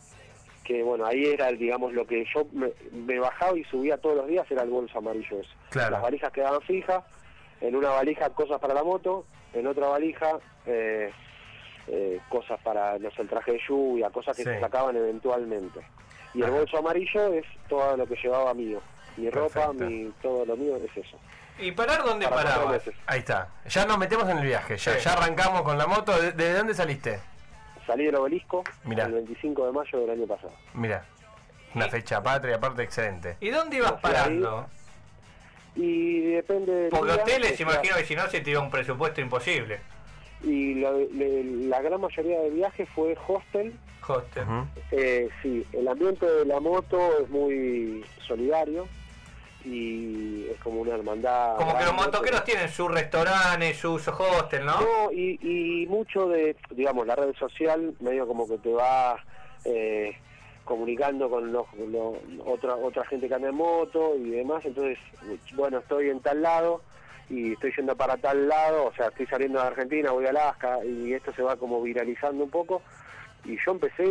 que 0.64 0.82
bueno, 0.82 1.04
ahí 1.06 1.24
era, 1.26 1.48
digamos, 1.52 1.92
lo 1.92 2.06
que 2.06 2.24
yo 2.34 2.46
me, 2.52 2.70
me 2.92 3.18
bajaba 3.18 3.58
y 3.58 3.64
subía 3.64 3.96
todos 3.98 4.16
los 4.16 4.26
días 4.28 4.48
era 4.50 4.62
el 4.62 4.70
bolso 4.70 4.98
amarillo 4.98 5.40
ese. 5.40 5.50
Claro. 5.70 5.90
Las 5.92 6.02
valijas 6.02 6.32
quedaban 6.32 6.60
fijas, 6.62 7.02
en 7.60 7.74
una 7.76 7.90
valija 7.90 8.30
cosas 8.30 8.60
para 8.60 8.74
la 8.74 8.84
moto, 8.84 9.26
en 9.52 9.66
otra 9.66 9.88
valija 9.88 10.38
eh, 10.66 11.10
eh, 11.88 12.20
cosas 12.28 12.60
para, 12.62 12.98
no 12.98 13.10
sé, 13.10 13.22
el 13.22 13.28
traje 13.28 13.52
de 13.52 13.60
lluvia, 13.68 14.10
cosas 14.10 14.36
que 14.36 14.44
Sí. 14.44 14.48
se 14.50 14.60
sacaban 14.60 14.96
eventualmente. 14.96 15.80
Y 16.34 16.42
el 16.42 16.50
bolso 16.52 16.78
amarillo 16.78 17.32
es 17.34 17.44
todo 17.68 17.96
lo 17.96 18.06
que 18.06 18.14
llevaba 18.22 18.54
mío. 18.54 18.80
Mi 19.16 19.28
ropa, 19.30 19.72
mi, 19.72 20.12
todo 20.22 20.44
lo 20.46 20.56
mío 20.56 20.76
es 20.76 20.96
eso. 21.04 21.18
¿Y 21.58 21.72
parar 21.72 22.04
dónde 22.04 22.28
Para 22.28 22.42
parabas? 22.44 22.82
Ahí 23.06 23.18
está. 23.18 23.48
Ya 23.68 23.84
nos 23.84 23.98
metemos 23.98 24.28
en 24.28 24.38
el 24.38 24.46
viaje. 24.46 24.76
Ya, 24.76 24.92
Sí. 24.94 25.00
ya 25.04 25.12
arrancamos 25.14 25.62
con 25.62 25.76
la 25.76 25.86
moto. 25.88 26.12
¿De- 26.18 26.32
¿Desde 26.32 26.54
dónde 26.58 26.74
saliste? 26.74 27.18
Salí 27.90 28.04
del 28.04 28.14
obelisco 28.14 28.62
Mirá. 28.84 29.06
el 29.06 29.12
25 29.14 29.66
de 29.66 29.72
mayo 29.72 29.98
del 29.98 30.10
año 30.10 30.24
pasado. 30.24 30.52
Mira, 30.74 31.04
una 31.74 31.88
fecha 31.88 32.22
patria, 32.22 32.54
aparte 32.54 32.84
excelente. 32.84 33.36
¿Y 33.40 33.50
dónde 33.50 33.78
ibas 33.78 33.94
ahí. 33.94 33.98
parando? 34.00 34.66
Y 35.74 36.20
depende 36.20 36.72
del 36.72 36.90
Porque 36.90 37.12
día, 37.12 37.22
hoteles, 37.22 37.52
o 37.52 37.56
sea, 37.56 37.66
imagino 37.66 37.96
que 37.96 38.04
si 38.04 38.14
no 38.14 38.28
se 38.28 38.40
te 38.42 38.50
iba 38.52 38.60
un 38.60 38.70
presupuesto 38.70 39.20
imposible. 39.20 39.80
Y 40.44 40.74
la, 40.74 40.92
la 40.92 41.82
gran 41.82 42.00
mayoría 42.00 42.40
de 42.42 42.50
viajes 42.50 42.88
fue 42.90 43.18
hostel. 43.26 43.74
Hostel. 44.06 44.44
Ujú. 44.44 44.66
Eh, 44.92 45.28
sí, 45.42 45.66
el 45.72 45.88
ambiente 45.88 46.26
de 46.26 46.44
la 46.44 46.60
moto 46.60 47.18
es 47.20 47.28
muy 47.28 48.04
solidario 48.24 48.86
y 49.64 50.46
es 50.50 50.58
como 50.60 50.80
una 50.80 50.94
hermandad. 50.94 51.56
Como 51.56 51.76
que 51.76 51.84
los 51.84 51.94
motoqueros 51.94 52.44
tienen 52.44 52.68
sus 52.68 52.90
restaurantes, 52.90 53.76
sus 53.76 54.06
hostel, 54.08 54.64
¿no? 54.64 54.80
No, 54.80 55.12
y, 55.12 55.38
y 55.42 55.86
mucho 55.86 56.28
de, 56.28 56.56
digamos, 56.70 57.06
la 57.06 57.16
red 57.16 57.34
social 57.34 57.94
medio 58.00 58.26
como 58.26 58.48
que 58.48 58.58
te 58.58 58.72
va 58.72 59.16
eh, 59.64 60.16
comunicando 60.64 61.28
con 61.28 61.52
los, 61.52 61.66
los- 61.74 62.16
otra 62.46 62.76
otra 62.76 63.04
gente 63.06 63.28
que 63.28 63.34
anda 63.34 63.48
en 63.48 63.54
moto 63.56 64.14
y 64.16 64.30
demás, 64.30 64.64
entonces, 64.64 64.98
bueno, 65.54 65.78
estoy 65.78 66.10
en 66.10 66.20
tal 66.20 66.42
lado 66.42 66.82
y 67.28 67.52
estoy 67.52 67.72
yendo 67.76 67.96
para 67.96 68.16
tal 68.16 68.48
lado, 68.48 68.86
o 68.86 68.94
sea, 68.94 69.08
estoy 69.08 69.26
saliendo 69.26 69.60
de 69.60 69.66
Argentina, 69.68 70.10
voy 70.10 70.26
a 70.26 70.30
Alaska 70.30 70.84
y 70.84 71.12
esto 71.12 71.32
se 71.34 71.42
va 71.42 71.56
como 71.56 71.80
viralizando 71.82 72.42
un 72.44 72.50
poco. 72.50 72.82
Y 73.44 73.56
yo 73.64 73.72
empecé, 73.72 74.04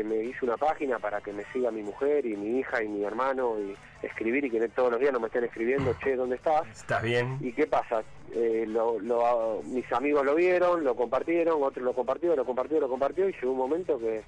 eh, 0.00 0.04
me 0.04 0.16
hice 0.24 0.44
una 0.44 0.56
página 0.56 0.98
para 0.98 1.20
que 1.20 1.32
me 1.32 1.44
siga 1.52 1.70
mi 1.70 1.82
mujer 1.82 2.24
y 2.24 2.36
mi 2.36 2.58
hija 2.60 2.82
y 2.82 2.88
mi 2.88 3.04
hermano 3.04 3.56
y 3.60 3.76
escribir 4.06 4.44
y 4.46 4.50
que 4.50 4.68
todos 4.70 4.90
los 4.92 5.00
días 5.00 5.12
no 5.12 5.20
me 5.20 5.26
estén 5.26 5.44
escribiendo, 5.44 5.94
che, 6.02 6.16
¿dónde 6.16 6.36
estás? 6.36 6.66
¿Estás 6.68 7.02
bien? 7.02 7.36
¿Y 7.40 7.52
qué 7.52 7.66
pasa? 7.66 8.02
Eh, 8.34 8.64
lo- 8.66 8.98
lo- 9.00 9.62
mis 9.64 9.90
amigos 9.92 10.24
lo 10.24 10.34
vieron, 10.34 10.82
lo 10.82 10.94
compartieron, 10.96 11.62
otros 11.62 11.84
lo 11.84 11.92
compartió, 11.92 12.34
lo 12.34 12.44
compartió, 12.44 12.80
lo 12.80 12.88
compartió 12.88 13.28
y 13.28 13.32
llegó 13.32 13.52
un 13.52 13.58
momento 13.58 13.98
que 13.98 14.22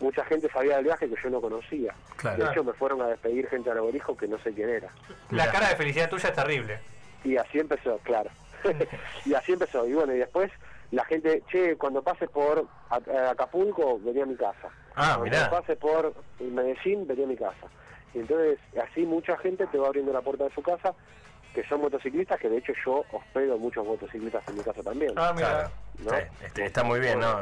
mucha 0.00 0.24
gente 0.24 0.48
sabía 0.50 0.76
del 0.76 0.84
viaje 0.86 1.08
que 1.08 1.14
yo 1.22 1.30
no 1.30 1.40
conocía. 1.40 1.94
Claro. 2.16 2.44
De 2.44 2.50
hecho 2.50 2.64
me 2.64 2.72
fueron 2.72 3.00
a 3.02 3.06
despedir 3.06 3.48
gente 3.48 3.70
al 3.70 3.78
obelisco 3.78 4.16
que 4.16 4.26
no 4.26 4.38
sé 4.38 4.52
quién 4.52 4.68
era. 4.68 4.88
La 5.30 5.50
cara 5.52 5.68
de 5.68 5.76
felicidad 5.76 6.10
tuya 6.10 6.28
es 6.30 6.34
terrible. 6.34 6.78
Y 7.24 7.36
así 7.36 7.58
empezó, 7.60 7.98
claro. 8.02 8.30
y 9.24 9.32
así 9.34 9.52
empezó. 9.52 9.86
Y 9.86 9.92
bueno, 9.94 10.12
y 10.14 10.18
después 10.18 10.50
la 10.90 11.04
gente, 11.04 11.42
che, 11.50 11.76
cuando 11.76 12.02
pases 12.02 12.28
por 12.30 12.58
eh, 13.06 13.18
Acapulco, 13.30 13.98
venía 14.00 14.22
a 14.22 14.26
mi 14.26 14.36
casa. 14.36 14.68
Ah, 14.94 15.16
cuando 15.18 15.24
mirá. 15.24 15.50
pases 15.50 15.76
por 15.78 16.14
Medellín, 16.40 17.06
venía 17.06 17.24
a 17.24 17.28
mi 17.28 17.36
casa. 17.36 17.66
Y 18.14 18.20
entonces 18.20 18.58
así 18.82 19.04
mucha 19.04 19.36
gente 19.38 19.66
te 19.66 19.78
va 19.78 19.88
abriendo 19.88 20.12
la 20.12 20.22
puerta 20.22 20.44
de 20.44 20.50
su 20.54 20.62
casa, 20.62 20.94
que 21.54 21.66
son 21.68 21.80
motociclistas, 21.80 22.38
que 22.38 22.48
de 22.48 22.58
hecho 22.58 22.72
yo 22.84 23.04
hospedo 23.12 23.58
muchos 23.58 23.86
motociclistas 23.86 24.46
en 24.48 24.56
mi 24.56 24.62
casa 24.62 24.82
también. 24.82 25.12
Ah, 25.16 25.32
mira. 25.34 25.70
Este, 26.44 26.66
está 26.66 26.84
muy 26.84 27.00
bien, 27.00 27.20
¿no? 27.20 27.40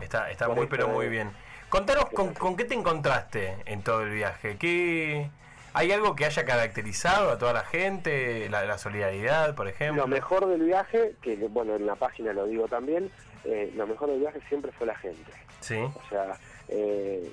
Está, 0.00 0.30
está 0.30 0.48
muy, 0.48 0.66
pero 0.66 0.88
muy 0.88 1.08
bien. 1.08 1.30
Contanos 1.68 2.06
con, 2.06 2.32
con 2.34 2.56
qué 2.56 2.64
te 2.64 2.74
encontraste 2.74 3.56
en 3.66 3.82
todo 3.82 4.02
el 4.02 4.10
viaje. 4.10 4.56
¿Qué, 4.56 5.28
¿Hay 5.74 5.92
algo 5.92 6.16
que 6.16 6.24
haya 6.24 6.44
caracterizado 6.44 7.30
a 7.30 7.38
toda 7.38 7.52
la 7.52 7.64
gente? 7.64 8.48
La, 8.48 8.64
la 8.64 8.78
solidaridad, 8.78 9.54
por 9.54 9.68
ejemplo. 9.68 10.02
Lo 10.02 10.08
mejor 10.08 10.46
del 10.46 10.62
viaje, 10.62 11.14
que 11.22 11.36
bueno, 11.36 11.76
en 11.76 11.86
la 11.86 11.94
página 11.94 12.32
lo 12.32 12.46
digo 12.46 12.66
también, 12.68 13.10
eh, 13.44 13.72
lo 13.76 13.86
mejor 13.86 14.08
del 14.10 14.20
viaje 14.20 14.40
siempre 14.48 14.72
fue 14.72 14.86
la 14.86 14.96
gente. 14.96 15.30
Sí. 15.60 15.76
O 15.78 16.02
sea, 16.08 16.36
eh, 16.68 17.30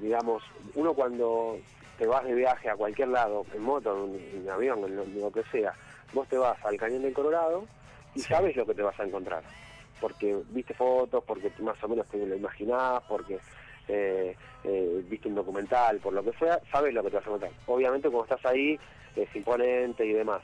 digamos, 0.00 0.42
uno 0.74 0.94
cuando 0.94 1.58
te 1.98 2.06
vas 2.06 2.24
de 2.24 2.34
viaje 2.34 2.70
a 2.70 2.76
cualquier 2.76 3.08
lado, 3.08 3.44
en 3.54 3.62
moto, 3.62 4.06
en, 4.06 4.40
en 4.42 4.50
avión, 4.50 4.78
en 4.84 4.96
lo, 4.96 5.04
lo 5.04 5.30
que 5.32 5.42
sea, 5.52 5.74
vos 6.12 6.26
te 6.28 6.38
vas 6.38 6.56
al 6.64 6.76
Cañón 6.76 7.02
del 7.02 7.12
Colorado 7.12 7.64
y 8.14 8.20
Sí. 8.20 8.28
sabes 8.28 8.56
lo 8.56 8.64
que 8.66 8.74
te 8.74 8.82
vas 8.82 8.98
a 8.98 9.04
encontrar. 9.04 9.42
Porque 10.00 10.36
viste 10.50 10.74
fotos, 10.74 11.22
porque 11.24 11.52
más 11.60 11.82
o 11.84 11.88
menos 11.88 12.06
te 12.08 12.18
lo 12.26 12.34
imaginás, 12.34 13.02
porque 13.08 13.38
eh, 13.88 14.36
eh, 14.64 15.04
viste 15.08 15.28
un 15.28 15.34
documental, 15.34 15.98
por 15.98 16.12
lo 16.12 16.22
que 16.22 16.32
sea, 16.38 16.60
sabes 16.70 16.94
lo 16.94 17.02
que 17.02 17.10
te 17.10 17.16
vas 17.16 17.26
a 17.26 17.28
encontrar. 17.28 17.52
Obviamente 17.66 18.08
cuando 18.10 18.34
estás 18.34 18.52
ahí 18.52 18.78
es 19.16 19.34
imponente 19.36 20.04
y 20.06 20.12
demás, 20.12 20.42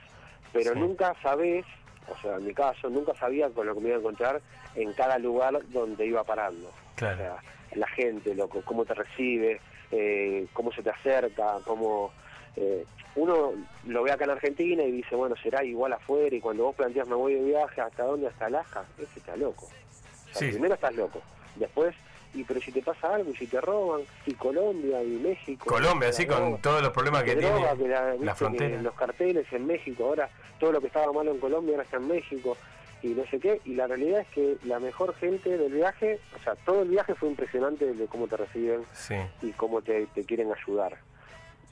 pero 0.52 0.73
Sí. 0.75 0.78
nunca 0.80 1.14
sabes, 1.23 1.64
o 2.09 2.21
sea, 2.21 2.37
en 2.37 2.47
mi 2.47 2.54
caso, 2.54 2.88
nunca 2.90 3.14
sabía 3.14 3.49
con 3.50 3.66
lo 3.66 3.75
que 3.75 3.80
me 3.80 3.88
iba 3.88 3.97
a 3.97 4.00
encontrar 4.00 4.40
en 4.75 4.92
cada 4.95 5.18
lugar 5.18 5.59
donde 5.71 6.07
iba 6.07 6.25
parando. 6.25 6.71
Claro. 6.97 7.14
O 7.14 7.18
sea, 7.18 7.37
la 7.76 7.87
gente, 7.88 8.35
loco, 8.35 8.62
cómo 8.64 8.85
te 8.85 8.95
recibe, 8.95 9.61
eh, 9.90 10.47
cómo 10.52 10.73
se 10.73 10.83
te 10.83 10.90
acerca, 10.90 11.59
cómo... 11.64 12.11
eh, 12.57 12.85
uno 13.14 13.52
lo 13.87 14.02
ve 14.04 14.12
acá 14.12 14.25
en 14.25 14.30
Argentina 14.30 14.83
y 14.85 14.92
dice, 14.92 15.16
bueno, 15.16 15.35
será 15.42 15.64
igual 15.64 15.92
afuera, 15.92 16.35
y 16.37 16.40
cuando 16.40 16.64
vos 16.64 16.76
planteas 16.76 17.09
me 17.09 17.14
voy 17.16 17.35
de 17.35 17.42
viaje, 17.45 17.80
¿hasta 17.80 18.04
dónde? 18.04 18.28
Hasta 18.28 18.47
Alaska, 18.47 18.85
ese 18.97 19.18
está 19.18 19.37
loco. 19.37 19.64
O 19.66 20.33
sea, 20.35 20.47
Sí. 20.47 20.50
primero 20.52 20.75
estás 20.75 20.95
loco, 20.95 21.21
después, 21.57 21.97
y 22.35 22.44
pero 22.44 22.61
si 22.61 22.73
te 22.73 22.82
pasa 22.82 23.14
algo, 23.14 23.30
y 23.30 23.37
si 23.37 23.47
te 23.47 23.61
roban, 23.61 24.02
y 24.26 24.35
Colombia, 24.35 25.02
y 25.02 25.16
México... 25.16 25.64
Colombia, 25.66 26.12
sí, 26.12 26.25
droga, 26.25 26.40
con 26.42 26.58
todos 26.61 26.82
los 26.82 26.92
problemas 26.92 27.25
que 27.25 27.35
tiene 27.35 27.50
droga, 27.50 27.76
que 27.76 27.88
la, 27.88 28.16
que 28.52 28.78
los 28.82 28.94
carteles 28.94 29.52
en 29.52 29.66
México, 29.66 30.04
ahora 30.04 30.28
todo 30.61 30.73
lo 30.73 30.80
que 30.80 30.88
estaba 30.88 31.12
malo 31.12 31.30
en 31.32 31.38
Colombia 31.38 31.73
ahora 31.73 31.85
está 31.85 31.97
en 31.97 32.08
México 32.08 32.56
y 33.02 33.08
no 33.08 33.25
sé 33.26 33.38
qué, 33.38 33.61
y 33.64 33.75
la 33.75 33.87
realidad 33.87 34.20
es 34.20 34.28
que 34.28 34.56
la 34.64 34.80
mejor 34.80 35.14
gente 35.14 35.56
del 35.56 35.73
viaje, 35.73 36.18
o 36.37 36.42
sea, 36.42 36.54
todo 36.56 36.82
el 36.82 36.88
viaje 36.88 37.14
fue 37.14 37.28
impresionante 37.28 37.94
de 37.94 38.06
cómo 38.06 38.26
te 38.26 38.37
reciben 38.37 38.82
Sí. 38.92 39.14
y 39.42 39.52
cómo 39.52 39.82
te, 39.82 40.06
te 40.06 40.25
quieren 40.25 40.52
ayudar, 40.52 40.99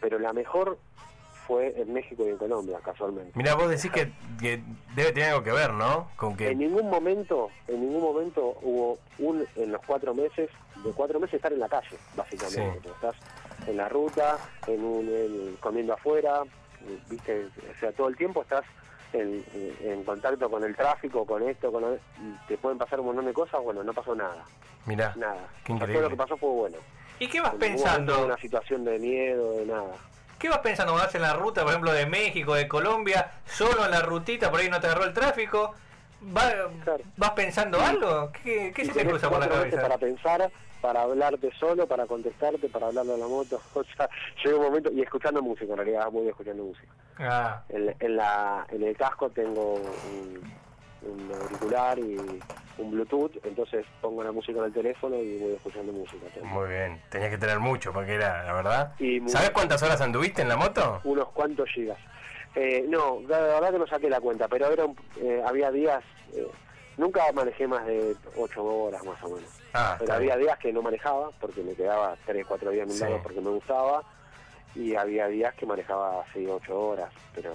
pero 0.01 0.19
la 0.19 0.33
mejor 0.33 0.79
fue 1.47 1.73
en 1.81 1.93
México 1.93 2.25
y 2.27 2.31
en 2.31 2.37
Colombia, 2.39 2.79
casualmente. 2.85 3.33
Mira, 3.35 3.55
vos 3.55 3.69
decís 3.69 3.91
que, 3.91 4.11
que 4.41 4.63
debe 4.95 5.13
tener 5.13 5.31
algo 5.31 5.43
que 5.45 5.53
ver, 5.53 5.73
¿no? 5.73 6.09
Con 6.17 6.37
que... 6.37 6.49
En 6.51 6.59
ningún 6.59 6.89
momento, 6.91 7.49
en 7.69 7.81
ningún 7.81 8.03
momento 8.03 8.57
hubo 8.63 8.99
un, 9.19 9.47
en 9.57 9.73
los 9.73 9.81
cuatro 9.87 10.15
meses, 10.15 10.51
de 10.85 10.91
cuatro 10.93 11.21
meses 11.21 11.35
estar 11.35 11.53
en 11.53 11.61
la 11.61 11.69
calle, 11.69 11.97
básicamente. 12.17 12.81
Sí. 12.83 12.89
Estás 12.89 13.15
en 13.69 13.77
la 13.77 13.89
ruta, 13.89 14.39
en 14.67 14.85
un, 14.85 15.09
en- 15.09 15.57
comiendo 15.61 15.95
afuera, 15.95 16.43
viste, 17.09 17.47
o 17.47 17.79
sea, 17.81 17.93
todo 17.93 18.09
el 18.09 18.17
tiempo 18.17 18.43
estás 18.43 18.65
en, 19.13 20.03
contacto 20.05 20.51
con 20.51 20.63
el 20.65 20.75
tráfico, 20.77 21.25
con 21.25 21.43
esto, 21.49 21.71
con 21.73 21.83
lo- 21.83 21.95
y 21.95 22.37
te 22.49 22.59
pueden 22.59 22.77
pasar 22.79 23.01
un 23.01 23.07
montón 23.07 23.25
de 23.27 23.33
cosas, 23.33 23.61
bueno, 23.63 23.83
no 23.83 23.93
pasó 23.93 24.15
nada, 24.15 24.45
Mirá, 24.85 25.15
nada. 25.17 25.49
qué 25.65 25.73
sea, 25.73 25.75
todo 25.75 25.75
increíble. 25.77 26.03
lo 26.03 26.09
que 26.11 26.17
pasó 26.17 26.37
fue 26.37 26.51
bueno. 26.51 26.77
¿Y 27.19 27.29
qué 27.29 27.41
vas 27.41 27.55
En 27.55 27.59
pensando? 27.59 28.27
una 28.27 28.37
situación 28.37 28.85
de 28.85 28.99
miedo, 28.99 29.53
de 29.53 29.67
nada. 29.67 29.95
¿Qué 30.39 30.49
vas 30.49 30.59
pensando 30.59 30.93
cuando 30.93 31.07
vas 31.07 31.15
en 31.15 31.23
la 31.23 31.33
ruta, 31.35 31.63
por 31.63 31.71
ejemplo, 31.71 31.93
de 31.93 32.07
México, 32.07 32.55
de 32.55 32.69
Colombia, 32.69 33.31
solo 33.47 33.85
en 33.85 33.91
la 33.91 34.01
rutita, 34.03 34.51
por 34.51 34.61
ahí 34.61 34.69
no 34.69 34.81
te 34.81 34.87
agarró 34.87 35.05
el 35.05 35.13
tráfico? 35.15 35.75
¿Va- 36.37 36.53
Claro. 36.85 37.05
¿Vas 37.17 37.31
pensando 37.31 37.81
algo? 37.81 38.31
¿Qué, 38.43 38.73
qué 38.75 38.85
se 38.85 38.93
te 38.93 39.07
cruza 39.07 39.29
por 39.31 39.39
la 39.41 39.49
cabeza? 39.49 39.81
para 39.81 39.99
pensar, 39.99 40.51
para 40.81 41.03
hablarte 41.03 41.51
solo, 41.59 41.87
para 41.87 42.07
contestarte, 42.07 42.69
para 42.69 42.87
hablarle 42.89 43.15
a 43.15 43.17
la 43.19 43.27
moto. 43.27 43.61
O 43.75 43.85
sea, 43.97 44.09
llega 44.45 44.57
un 44.59 44.63
momento, 44.65 44.91
y 44.93 45.03
escuchando 45.03 45.41
música, 45.43 45.73
en 45.73 45.77
realidad, 45.79 46.11
muy 46.11 46.29
escuchando 46.29 46.65
música. 46.65 46.93
Ah, 47.19 47.63
En, 47.71 47.95
en 47.99 48.17
la, 48.17 48.67
en 48.71 48.83
el 48.83 48.97
casco 48.97 49.31
tengo 49.31 49.75
un, 49.75 50.53
un 51.07 51.31
auricular 51.43 51.99
y 51.99 52.17
un 52.79 52.91
Bluetooth, 52.91 53.33
entonces 53.45 53.87
pongo 54.01 54.23
la 54.23 54.33
música 54.33 54.59
en 54.59 54.67
el 54.67 54.73
teléfono 54.73 55.17
y 55.17 55.39
voy 55.39 55.53
escuchando 55.55 55.93
música. 55.93 56.27
también. 56.35 56.53
Muy 56.53 56.69
bien, 56.69 57.01
tenías 57.09 57.31
que 57.31 57.39
tener 57.39 57.59
mucho, 57.59 57.93
porque 57.93 58.15
era, 58.15 58.45
la 58.45 58.53
verdad. 58.53 58.93
Y 58.99 59.27
¿Sabes 59.29 59.51
cuántas 59.51 59.83
horas 59.83 60.01
anduviste 60.01 60.43
en 60.43 60.49
la 60.49 60.57
moto? 60.57 61.01
Unos 61.05 61.29
cuantos 61.31 61.69
gigas. 61.71 61.99
Eh, 62.55 62.85
no, 62.89 63.21
la 63.29 63.39
verdad 63.41 63.71
que 63.73 63.79
no 63.79 63.87
saqué 63.87 64.09
la 64.11 64.21
cuenta, 64.21 64.49
pero 64.49 64.67
era 64.71 64.85
un- 64.87 64.97
eh, 65.21 65.43
había 65.47 65.71
días, 65.71 66.03
eh, 66.35 66.47
nunca 66.97 67.25
manejé 67.35 67.67
más 67.67 67.85
de 67.87 68.15
ocho 68.37 68.65
horas 68.65 69.05
más 69.05 69.23
o 69.23 69.29
menos. 69.29 69.51
Ah, 69.75 69.97
Pero 69.99 70.15
había 70.15 70.37
bien. 70.37 70.47
días 70.47 70.59
que 70.59 70.73
no 70.73 70.81
manejaba 70.81 71.31
porque 71.41 71.63
me 71.63 71.75
quedaba 71.75 72.17
3, 72.25 72.47
4 72.47 72.71
días 72.71 72.85
en 72.87 72.93
un 72.93 72.97
Sí. 72.99 73.21
porque 73.23 73.41
me 73.43 73.51
gustaba 73.51 74.03
y 74.75 74.95
había 74.95 75.27
días 75.29 75.55
que 75.55 75.67
manejaba 75.67 76.25
6, 76.33 76.49
8 76.51 76.79
horas, 76.81 77.11
pero 77.35 77.53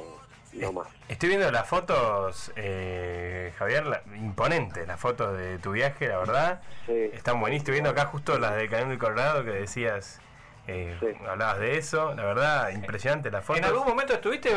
no 0.54 0.74
más. 0.74 0.88
Estoy 1.08 1.30
viendo 1.30 1.50
las 1.52 1.68
fotos, 1.68 2.52
eh, 2.56 3.54
Javier, 3.58 3.86
la- 3.86 4.02
imponentes 4.16 4.88
las 4.88 5.00
fotos 5.00 5.38
de 5.38 5.58
tu 5.60 5.72
viaje, 5.72 6.08
la 6.08 6.18
verdad. 6.20 6.62
Sí. 6.86 7.10
Están 7.14 7.40
buenísimas. 7.40 7.62
Estoy 7.64 7.74
viendo 7.74 7.90
acá 7.90 8.06
justo 8.06 8.38
las 8.40 8.56
del 8.56 8.70
Cañón 8.70 8.90
del 8.90 8.98
Colorado 9.00 9.44
que 9.44 9.52
decías, 9.52 10.20
eh, 10.68 10.96
Sí. 11.00 11.08
hablabas 11.28 11.60
de 11.60 11.78
eso. 11.78 12.14
La 12.16 12.24
verdad, 12.24 12.70
impresionante 12.70 13.32
las 13.32 13.44
fotos. 13.46 13.60
¿En 13.62 13.66
algún 13.66 13.88
momento 13.88 14.14
estuviste 14.14 14.52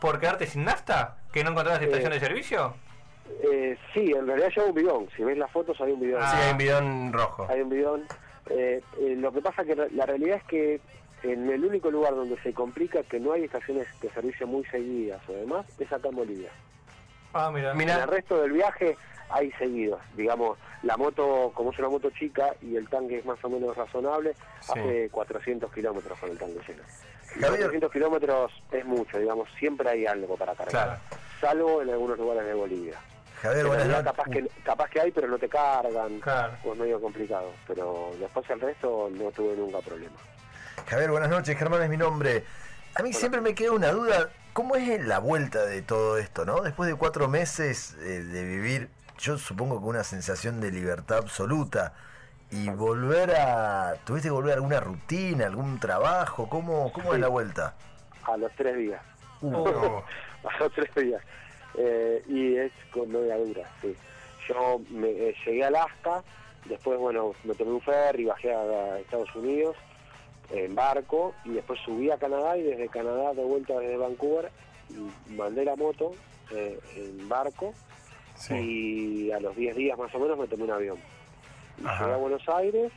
por 0.00 0.18
quedarte 0.20 0.46
sin 0.46 0.64
nafta? 0.64 1.16
¿Que 1.32 1.42
no 1.44 1.50
encontrabas 1.50 1.82
estación 1.82 2.12
Eh, 2.12 2.14
de 2.14 2.20
servicio? 2.20 2.74
Eh, 3.42 3.78
sí, 3.94 4.12
en 4.12 4.26
realidad 4.26 4.48
ya 4.54 4.62
hay 4.62 4.68
un 4.70 4.74
bidón. 4.74 5.08
Si 5.16 5.22
ves 5.22 5.38
las 5.38 5.50
fotos 5.52 5.80
hay 5.80 5.92
un 5.92 6.00
bidón. 6.00 6.20
Sí, 6.22 6.36
hay 6.36 6.52
un 6.52 6.58
bidón 6.58 7.12
rojo. 7.12 7.46
Hay 7.48 7.60
un 7.60 7.68
bidón. 7.70 8.04
Eh, 8.48 8.80
eh, 9.00 9.14
lo 9.16 9.30
que 9.32 9.40
pasa 9.40 9.64
que 9.64 9.76
la 9.76 10.06
realidad 10.06 10.38
es 10.38 10.44
que 10.44 10.80
en 11.22 11.50
el 11.50 11.64
único 11.64 11.90
lugar 11.90 12.14
donde 12.14 12.40
se 12.42 12.52
complica 12.52 13.02
que 13.02 13.20
no 13.20 13.32
hay 13.32 13.44
estaciones 13.44 13.86
de 14.00 14.10
servicio 14.10 14.46
muy 14.46 14.64
seguidas 14.66 15.20
o 15.28 15.32
demás 15.32 15.66
es 15.78 15.92
acá 15.92 16.08
en 16.08 16.16
Bolivia. 16.16 16.50
Ah, 17.32 17.50
mira. 17.52 17.72
En 17.72 17.76
Mira, 17.78 18.02
el 18.02 18.08
resto 18.08 18.40
del 18.42 18.52
viaje 18.52 18.96
hay 19.28 19.52
seguidos. 19.52 20.00
Digamos, 20.16 20.58
la 20.82 20.96
moto, 20.96 21.52
como 21.54 21.70
es 21.70 21.78
una 21.78 21.88
moto 21.88 22.10
chica 22.10 22.54
y 22.60 22.76
el 22.76 22.88
tanque 22.88 23.18
es 23.18 23.24
más 23.24 23.42
o 23.44 23.48
menos 23.48 23.76
razonable, 23.76 24.34
Sí. 24.60 24.72
hace 24.72 25.08
400 25.10 25.72
kilómetros 25.72 26.18
con 26.18 26.30
el 26.30 26.38
tanque 26.38 26.58
lleno. 26.66 26.82
Y 27.36 27.40
Javier. 27.40 27.48
400 27.60 27.92
kilómetros 27.92 28.52
es 28.72 28.84
mucho, 28.84 29.18
digamos, 29.18 29.48
siempre 29.58 29.88
hay 29.88 30.06
algo 30.06 30.36
para 30.36 30.54
cargar. 30.54 30.70
Claro. 30.70 31.00
Salvo 31.40 31.82
en 31.82 31.90
algunos 31.90 32.18
lugares 32.18 32.44
de 32.44 32.54
Bolivia. 32.54 32.98
Javier, 33.40 33.64
En 33.66 33.72
realidad 33.72 34.04
capaz 34.04 34.24
que, 34.24 34.46
capaz 34.64 34.90
que 34.90 35.00
hay, 35.00 35.10
pero 35.12 35.28
no 35.28 35.38
te 35.38 35.48
cargan. 35.48 36.18
Claro. 36.20 36.52
Es 36.64 36.76
medio 36.78 37.00
complicado. 37.00 37.52
Pero 37.68 38.10
después 38.18 38.50
el 38.50 38.60
resto 38.60 39.08
no 39.12 39.30
tuve 39.30 39.56
nunca 39.56 39.78
problema. 39.78 40.16
Javier, 40.86 41.10
buenas 41.10 41.30
noches. 41.30 41.56
Germán 41.56 41.82
es 41.82 41.88
mi 41.88 41.96
nombre. 41.96 42.44
A 42.94 43.02
mí 43.02 43.12
siempre 43.12 43.40
me 43.40 43.54
queda 43.54 43.72
una 43.72 43.90
duda. 43.90 44.30
¿Cómo 44.52 44.76
es 44.76 45.04
la 45.04 45.18
vuelta 45.18 45.64
de 45.64 45.82
todo 45.82 46.18
esto, 46.18 46.44
no? 46.44 46.60
Después 46.60 46.88
de 46.90 46.96
cuatro 46.96 47.28
meses 47.28 47.96
eh, 48.00 48.22
de 48.22 48.44
vivir, 48.44 48.88
yo 49.18 49.38
supongo 49.38 49.78
que 49.80 49.86
una 49.86 50.04
sensación 50.04 50.60
de 50.60 50.70
libertad 50.70 51.18
absoluta. 51.18 51.94
Y 52.50 52.68
volver 52.70 53.30
a... 53.36 53.94
¿Tuviste 54.04 54.28
que 54.28 54.32
volver 54.32 54.52
a 54.52 54.56
alguna 54.56 54.80
rutina, 54.80 55.46
algún 55.46 55.78
trabajo? 55.78 56.48
¿Cómo, 56.48 56.92
cómo 56.92 57.14
es 57.14 57.20
la 57.20 57.28
vuelta? 57.28 57.74
A 58.24 58.36
los 58.36 58.50
tres 58.56 58.76
días. 58.76 59.02
Uh, 59.40 59.56
a 60.48 60.58
los 60.58 60.72
tres 60.72 60.92
días. 60.96 61.22
Eh, 61.74 62.24
y 62.26 62.56
es 62.56 62.72
con 62.92 63.12
novia 63.12 63.36
dura, 63.36 63.62
sí. 63.80 63.94
Yo 64.48 64.80
me, 64.90 65.10
eh, 65.10 65.36
llegué 65.46 65.62
a 65.62 65.68
Alaska, 65.68 66.24
después, 66.64 66.98
bueno, 66.98 67.32
me 67.44 67.54
tomé 67.54 67.70
un 67.70 67.80
ferry, 67.80 68.24
bajé 68.24 68.52
a, 68.52 68.58
a 68.58 68.98
Estados 68.98 69.32
Unidos 69.36 69.76
en 70.52 70.74
barco 70.74 71.34
y 71.44 71.50
después 71.50 71.78
subí 71.84 72.10
a 72.10 72.18
Canadá 72.18 72.56
y 72.58 72.62
desde 72.62 72.88
Canadá 72.88 73.32
de 73.34 73.44
vuelta 73.44 73.78
desde 73.78 73.96
Vancouver 73.96 74.50
mandé 75.28 75.64
la 75.64 75.76
moto 75.76 76.12
eh, 76.52 76.78
en 76.96 77.28
barco 77.28 77.72
sí. 78.36 78.54
y 78.54 79.30
a 79.32 79.38
los 79.40 79.54
10 79.56 79.76
días 79.76 79.98
más 79.98 80.12
o 80.14 80.18
menos 80.18 80.38
me 80.38 80.46
tomé 80.48 80.64
un 80.64 80.70
avión. 80.72 80.98
Ajá. 81.84 82.04
llegué 82.04 82.14
a 82.14 82.18
Buenos 82.18 82.48
Aires 82.48 82.92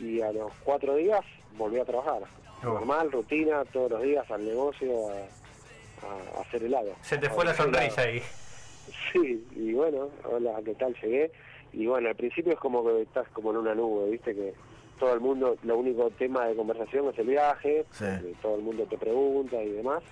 y 0.00 0.20
a 0.20 0.32
los 0.32 0.52
cuatro 0.64 0.96
días 0.96 1.20
volví 1.56 1.78
a 1.78 1.84
trabajar. 1.84 2.22
Oh. 2.62 2.66
Normal, 2.66 3.12
rutina, 3.12 3.64
todos 3.66 3.92
los 3.92 4.02
días 4.02 4.28
al 4.30 4.44
negocio 4.44 5.08
a, 5.10 5.12
a- 5.12 6.38
a 6.38 6.40
hacer 6.42 6.64
helado. 6.64 6.92
Se 7.02 7.16
te 7.18 7.30
fue 7.30 7.44
la 7.44 7.54
sonrisa 7.54 8.02
helado. 8.02 8.08
ahí. 8.16 8.22
Sí, 9.12 9.46
y 9.56 9.72
bueno, 9.72 10.08
hola, 10.24 10.60
¿qué 10.64 10.74
tal? 10.74 10.94
Llegué. 11.00 11.30
Y 11.72 11.86
bueno, 11.86 12.08
al 12.08 12.16
principio 12.16 12.52
es 12.52 12.58
como 12.58 12.84
que 12.84 13.02
estás 13.02 13.26
como 13.30 13.50
en 13.50 13.56
una 13.58 13.74
nube, 13.74 14.10
¿viste? 14.10 14.34
Que 14.34 14.52
todo 14.98 15.14
el 15.14 15.20
mundo, 15.20 15.56
lo 15.62 15.78
único 15.78 16.10
tema 16.10 16.46
de 16.46 16.54
conversación 16.54 17.08
es 17.08 17.18
el 17.18 17.26
viaje, 17.26 17.84
Sí. 17.92 18.04
todo 18.42 18.56
el 18.56 18.62
mundo 18.62 18.84
te 18.84 18.96
pregunta 18.98 19.56
y 19.62 19.70
demás. 19.70 20.02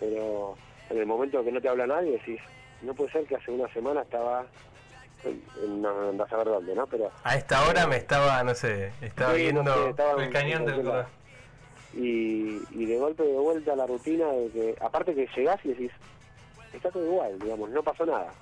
Pero 0.00 0.54
en 0.90 0.98
el 0.98 1.06
momento 1.06 1.42
que 1.44 1.52
no 1.52 1.60
te 1.60 1.68
habla 1.68 1.86
nadie 1.86 2.12
decís, 2.12 2.40
no 2.82 2.94
puede 2.94 3.10
ser 3.12 3.24
que 3.26 3.36
hace 3.36 3.50
una 3.50 3.68
semana 3.72 4.02
estaba, 4.02 4.46
no 5.66 6.08
andás 6.10 6.32
a 6.32 6.36
ver 6.36 6.46
dónde, 6.46 6.74
¿no? 6.74 6.86
Pero 6.86 7.10
A 7.24 7.36
esta 7.36 7.66
hora 7.68 7.86
me 7.86 7.96
estaba, 7.96 8.42
no 8.44 8.54
sé, 8.54 8.92
estaba 9.02 9.34
Sí, 9.34 9.52
no 9.52 9.62
viendo... 9.62 9.74
sé, 9.74 9.90
estaba 9.90 10.22
El 10.24 10.30
cañón 10.30 10.64
del 10.66 10.82
corazón. 10.84 11.12
y, 11.94 12.60
y 12.70 12.86
de 12.86 12.96
golpe 12.98 13.22
de 13.24 13.32
vuelta 13.38 13.72
a 13.72 13.76
la 13.76 13.86
rutina 13.86 14.28
de 14.32 14.48
que, 14.50 14.74
aparte 14.80 15.14
que 15.14 15.26
llegás 15.36 15.58
y 15.64 15.68
decís, 15.68 15.90
está 16.72 16.90
todo 16.90 17.04
igual, 17.04 17.38
digamos, 17.38 17.70
no 17.70 17.82
pasó 17.82 18.06
nada. 18.06 18.32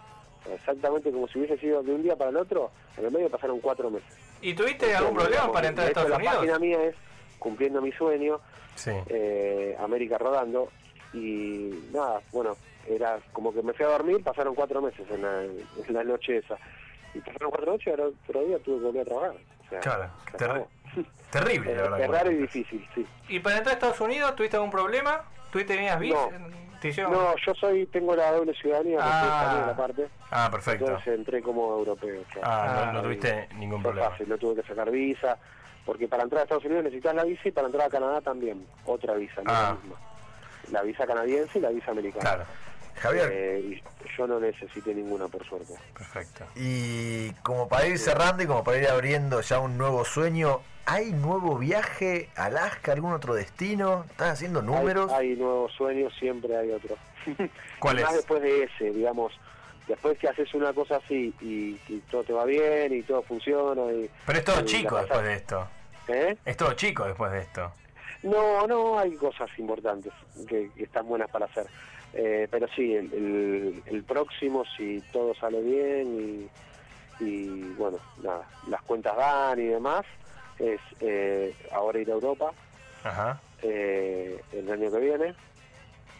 Exactamente 0.52 1.11
como 1.11 1.26
si 1.28 1.38
hubiese 1.40 1.59
sido 1.59 1.83
de 1.83 1.92
un 1.92 2.02
día 2.02 2.14
para 2.14 2.30
el 2.30 2.37
otro, 2.37 2.71
en 2.99 3.06
el 3.06 3.11
medio 3.11 3.28
pasaron 3.30 3.59
cuatro 3.61 3.90
meses. 3.90 4.15
¿Y 4.47 4.54
tuviste 4.54 4.95
algún 4.95 5.15
problema 5.17 5.50
para 5.50 5.67
entrar 5.67 5.87
a 5.87 5.91
Estados 5.91 6.11
La 6.11 6.17
página 6.19 6.39
Unidos? 6.39 6.61
mía 6.61 6.85
es 6.85 6.95
cumpliendo 7.41 7.82
mi 7.82 7.91
sueño, 7.91 8.39
Sí. 8.76 8.93
eh, 9.09 9.76
América 9.80 10.19
rodando, 10.19 10.71
y 11.13 11.82
nada, 11.93 12.21
bueno, 12.30 12.56
era 12.89 13.19
como 13.32 13.52
que 13.52 13.61
me 13.63 13.73
fui 13.73 13.85
a 13.85 13.89
dormir, 13.89 14.23
pasaron 14.23 14.54
cuatro 14.54 14.80
meses 14.80 15.04
en 15.11 15.23
la, 15.23 15.43
en 15.43 15.95
la 15.95 16.04
noche 16.04 16.37
esa. 16.39 16.56
Y 17.13 17.19
pasaron 17.21 17.50
cuatro 17.50 17.73
noches 17.73 17.87
y 17.89 17.91
al 17.91 18.00
otro 18.02 18.45
día 18.45 18.59
tuve 18.61 18.78
que 18.78 18.85
volver 18.85 19.02
a 19.02 19.04
trabajar. 19.04 19.30
O 19.32 19.69
sea, 19.69 19.80
Claro, 19.80 20.11
terri- 20.39 20.67
terrible, 21.32 21.75
la 21.75 21.82
verdad. 21.82 22.00
es 22.00 22.06
que 22.06 22.13
raro 22.13 22.30
y 22.30 22.35
difícil, 22.37 22.89
sí. 22.95 23.06
¿Y 23.28 23.41
para 23.41 23.56
entrar 23.56 23.73
a 23.73 23.75
Estados 23.75 24.00
Unidos 24.00 24.37
tuviste 24.37 24.56
algún 24.56 24.71
problema? 24.71 25.25
¿Tuviste 25.50 25.75
tenías 25.75 25.99
visa? 25.99 26.15
No. 26.39 26.56
¿Te 26.80 26.93
No, 27.02 27.35
yo 27.45 27.54
soy, 27.54 27.87
tengo 27.87 28.15
la 28.15 28.30
doble 28.30 28.54
ciudadanía, 28.54 28.99
Ah. 29.00 29.43
español 29.43 29.71
aparte, 29.71 30.09
Ah, 30.30 30.49
perfecto. 30.50 30.86
entonces 30.86 31.15
entré 31.19 31.41
como 31.43 31.76
europeo. 31.78 32.23
Ah, 32.43 32.73
no, 32.84 32.91
Ah, 32.91 32.93
no 32.95 33.02
tuviste 33.02 33.49
ningún 33.54 33.82
problema. 33.82 34.10
fácil, 34.10 34.28
no 34.28 34.36
tuve 34.39 34.60
que 34.62 34.69
sacar 34.69 34.91
visa, 34.91 35.39
porque 35.84 36.08
para 36.08 36.25
entrar 36.25 36.41
a 36.41 36.43
Estados 36.45 36.65
Unidos 36.65 36.84
necesitas 36.84 37.15
la 37.15 37.25
visa 37.25 37.43
y 37.49 37.52
para 37.52 37.67
entrar 37.69 37.86
a 37.86 37.91
Canadá 37.91 38.21
también, 38.21 38.67
otra 38.86 39.15
visa, 39.15 39.43
no 39.43 39.50
Ah. 39.52 39.62
la 39.62 39.75
misma. 39.75 39.97
La 40.73 40.82
visa 40.82 41.06
canadiense 41.06 41.58
y 41.58 41.62
la 41.62 41.69
visa 41.71 41.91
americana. 41.93 42.23
Claro, 42.25 42.45
Javier, 42.97 43.30
Eh, 43.32 43.82
yo 44.19 44.26
no 44.26 44.41
necesité 44.41 44.93
ninguna, 44.95 45.28
por 45.28 45.45
suerte. 45.47 45.75
perfecto. 45.97 46.45
y 46.56 47.30
como 47.45 47.69
para 47.69 47.86
ir 47.86 47.99
cerrando 47.99 48.43
y 48.43 48.47
como 48.47 48.65
para 48.65 48.78
ir 48.78 48.89
abriendo 48.89 49.41
ya 49.43 49.60
un 49.60 49.78
nuevo 49.78 50.04
sueño, 50.04 50.60
¿hay 50.86 51.12
nuevo 51.12 51.56
viaje 51.56 52.30
a 52.36 52.47
Alaska, 52.47 52.93
algún 52.93 53.12
otro 53.12 53.34
destino? 53.34 54.04
¿Estás 54.10 54.30
haciendo 54.32 54.60
números? 54.62 55.12
Hay, 55.12 55.30
hay 55.32 55.36
nuevos 55.36 55.73
sueños, 55.75 56.12
siempre 56.19 56.56
hay 56.56 56.73
otros. 56.73 56.99
¿Cuál 57.78 58.00
es? 58.00 58.12
después 58.12 58.43
de 58.43 58.65
ese, 58.65 58.91
digamos, 58.91 59.32
después 59.86 60.18
que 60.18 60.28
haces 60.28 60.52
una 60.54 60.72
cosa 60.72 60.96
así 60.96 61.32
y, 61.40 61.78
y 61.88 62.02
todo 62.10 62.25
te 62.25 62.32
va 62.32 62.44
bien 62.44 62.92
y 62.92 63.02
todo 63.02 63.22
funciona 63.22 63.82
y... 63.92 64.10
Pero 64.26 64.38
es 64.38 64.44
todo 64.44 64.60
chico 64.62 64.96
después 64.96 65.22
de 65.22 65.34
esto. 65.34 65.68
¿Eh? 66.08 66.36
Es 66.44 66.56
todo 66.56 66.72
chico 66.75 67.04
después 67.04 67.32
de 67.32 67.40
esto. 67.40 67.72
No, 68.22 68.66
no, 68.66 68.99
hay 68.99 69.14
cosas 69.16 69.49
importantes 69.58 70.12
que, 70.49 70.70
que 70.76 70.84
están 70.84 71.06
buenas 71.06 71.30
para 71.30 71.46
hacer. 71.46 71.66
Eh, 72.14 72.49
pero 72.50 72.66
sí, 72.75 72.94
el, 72.94 73.12
el- 73.12 73.82
el 73.86 74.02
próximo, 74.04 74.64
si 74.76 75.02
todo 75.12 75.34
sale 75.34 75.60
bien 75.60 76.49
y, 77.20 77.25
y, 77.25 77.72
bueno, 77.75 77.99
nada, 78.22 78.49
las 78.68 78.80
cuentas 78.82 79.16
dan 79.16 79.58
y 79.60 79.64
demás, 79.66 80.04
es 80.58 80.80
eh, 81.00 81.54
ahora 81.72 81.99
ir 81.99 82.08
a 82.10 82.14
Europa 82.14 82.52
Ajá. 83.04 83.40
eh, 83.62 84.40
el 84.52 84.70
año 84.70 84.90
que 84.90 84.99
viene. 84.99 85.34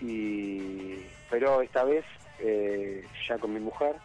Y, 0.03 1.07
pero 1.31 1.63
esta 1.63 1.85
vez 1.85 2.05
eh, 2.41 3.05
ya 3.29 3.39
con 3.39 3.53
mi 3.55 3.61
mujer, 3.61 3.97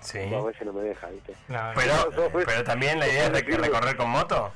Sí. 0.00 0.18
dos 0.30 0.46
veces 0.46 0.66
no 0.66 0.72
me 0.72 0.82
deja, 0.82 1.08
¿viste? 1.08 1.34
No, 1.48 1.58
Pero, 1.74 2.32
pero 2.46 2.64
también 2.64 2.98
la 2.98 3.06
idea 3.08 3.26
es 3.26 3.32
de 3.32 3.44
que 3.44 3.56
recorrer 3.56 3.96
con 3.96 4.08
moto. 4.10 4.52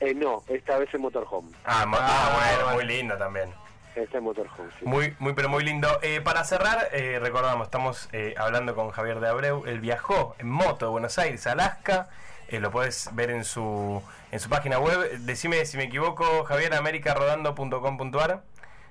Eh, 0.00 0.14
no, 0.14 0.42
esta 0.48 0.78
vez 0.78 0.92
en 0.94 1.00
motorhome. 1.00 1.50
Ah, 1.64 1.86
mo- 1.86 1.96
Ah, 2.00 2.08
ah, 2.32 2.56
bueno, 2.58 2.74
muy 2.74 2.84
lindo 2.84 3.16
también. 3.16 3.50
Esta 3.94 4.18
en 4.18 4.24
motorhome, 4.24 4.70
sí. 4.78 4.84
Muy, 4.86 5.14
muy, 5.18 5.32
pero 5.34 5.48
muy 5.48 5.62
lindo. 5.64 5.98
Eh, 6.02 6.20
para 6.22 6.44
cerrar, 6.44 6.88
eh, 6.92 7.18
recordamos, 7.20 7.66
estamos 7.66 8.08
eh, 8.12 8.34
hablando 8.36 8.74
con 8.74 8.90
Javier 8.90 9.20
de 9.20 9.28
Abreu. 9.28 9.64
Él 9.66 9.80
viajó 9.80 10.34
en 10.38 10.48
moto 10.50 10.86
de 10.86 10.90
Buenos 10.90 11.18
Aires 11.18 11.46
Alaska. 11.46 12.08
Eh, 12.48 12.58
lo 12.58 12.70
puedes 12.70 13.08
ver 13.14 13.30
en 13.30 13.44
su, 13.44 14.02
en 14.30 14.40
su 14.40 14.48
página 14.50 14.78
web. 14.78 15.18
Decime 15.20 15.64
si 15.66 15.76
me 15.76 15.84
equivoco, 15.84 16.44
javieramericarodando.com.ar. 16.44 18.42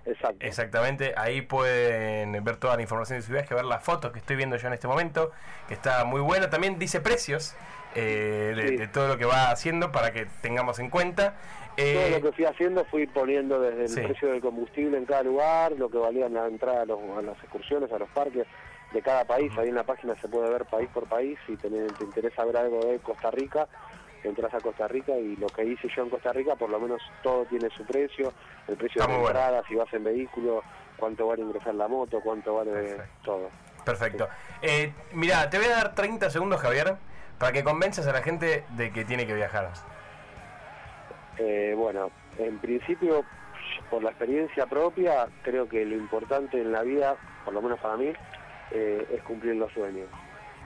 Exacto. 0.05 0.37
Exactamente, 0.45 1.13
ahí 1.15 1.41
pueden 1.41 2.43
ver 2.43 2.57
toda 2.57 2.75
la 2.75 2.81
información 2.81 3.19
de 3.19 3.23
su 3.25 3.31
viaje, 3.31 3.53
ver 3.53 3.65
las 3.65 3.83
fotos 3.83 4.11
que 4.11 4.19
estoy 4.19 4.35
viendo 4.35 4.55
yo 4.57 4.67
en 4.67 4.73
este 4.73 4.87
momento, 4.87 5.31
que 5.67 5.73
está 5.75 6.03
muy 6.05 6.21
buena. 6.21 6.49
También 6.49 6.79
dice 6.79 7.01
precios 7.01 7.55
eh, 7.95 8.53
de, 8.55 8.67
Sí. 8.69 8.77
de 8.77 8.87
todo 8.87 9.07
lo 9.09 9.17
que 9.17 9.25
va 9.25 9.51
haciendo 9.51 9.91
para 9.91 10.11
que 10.11 10.25
tengamos 10.41 10.79
en 10.79 10.89
cuenta. 10.89 11.35
Eh, 11.77 11.93
Todo 12.09 12.19
lo 12.19 12.29
que 12.29 12.35
fui 12.35 12.45
haciendo 12.45 12.85
fui 12.85 13.05
poniendo 13.07 13.59
desde 13.59 13.81
el 13.83 13.89
sí. 13.89 14.01
precio 14.01 14.29
del 14.31 14.41
combustible 14.41 14.97
en 14.97 15.05
cada 15.05 15.23
lugar, 15.23 15.73
lo 15.73 15.89
que 15.89 15.97
valía 15.97 16.27
la 16.29 16.47
entrada 16.47 16.81
a, 16.81 16.85
los- 16.85 16.99
a 17.17 17.21
las 17.21 17.37
excursiones, 17.39 17.91
a 17.91 17.97
los 17.99 18.09
parques 18.09 18.45
de 18.93 19.01
cada 19.01 19.23
país. 19.25 19.51
Ahí 19.57 19.69
en 19.69 19.75
la 19.75 19.83
página 19.83 20.15
se 20.19 20.27
puede 20.27 20.49
ver 20.49 20.65
país 20.65 20.89
por 20.93 21.05
país. 21.07 21.37
Si 21.47 21.55
te, 21.57 21.69
te 21.69 22.03
interesa 22.03 22.43
ver 22.45 22.57
algo 22.57 22.79
de 22.85 22.99
Costa 22.99 23.31
Rica, 23.31 23.67
entras 24.23 24.53
a 24.53 24.59
Costa 24.59 24.87
Rica 24.87 25.15
y 25.17 25.35
lo 25.35 25.47
que 25.47 25.63
hice 25.65 25.87
yo 25.95 26.03
en 26.03 26.09
Costa 26.09 26.31
Rica, 26.33 26.55
por 26.55 26.69
lo 26.69 26.79
menos 26.79 27.01
todo 27.23 27.45
tiene 27.45 27.69
su 27.75 27.85
precio. 27.85 28.33
El 28.67 28.77
precio 28.77 29.01
Está 29.01 29.07
de 29.11 29.17
la 29.17 29.23
bueno. 29.23 29.39
entrada, 29.39 29.63
si 29.67 29.75
vas 29.75 29.93
en 29.93 30.03
vehículo, 30.03 30.63
cuánto 30.97 31.27
vale 31.27 31.41
ingresar 31.41 31.75
la 31.75 31.87
moto, 31.87 32.19
cuánto 32.21 32.55
vale 32.55 32.71
Perfecto. 32.71 33.05
todo. 33.23 33.49
Perfecto. 33.83 34.27
Eh, 34.61 34.93
mira, 35.13 35.49
te 35.49 35.57
voy 35.57 35.67
a 35.67 35.75
dar 35.75 35.95
30 35.95 36.29
segundos, 36.29 36.61
Javier, 36.61 36.95
para 37.39 37.51
que 37.51 37.63
convenzas 37.63 38.05
a 38.07 38.13
la 38.13 38.21
gente 38.21 38.63
de 38.69 38.91
que 38.91 39.03
tiene 39.05 39.25
que 39.25 39.33
viajar. 39.33 39.71
Eh, 41.37 41.73
bueno, 41.75 42.11
en 42.37 42.59
principio, 42.59 43.23
por 43.89 44.03
la 44.03 44.09
experiencia 44.11 44.67
propia, 44.67 45.27
creo 45.43 45.67
que 45.67 45.83
lo 45.85 45.95
importante 45.95 46.61
en 46.61 46.71
la 46.71 46.83
vida, 46.83 47.15
por 47.43 47.53
lo 47.53 47.61
menos 47.61 47.79
para 47.79 47.97
mí, 47.97 48.13
eh, 48.71 49.07
es 49.11 49.23
cumplir 49.23 49.55
los 49.55 49.71
sueños. 49.73 50.07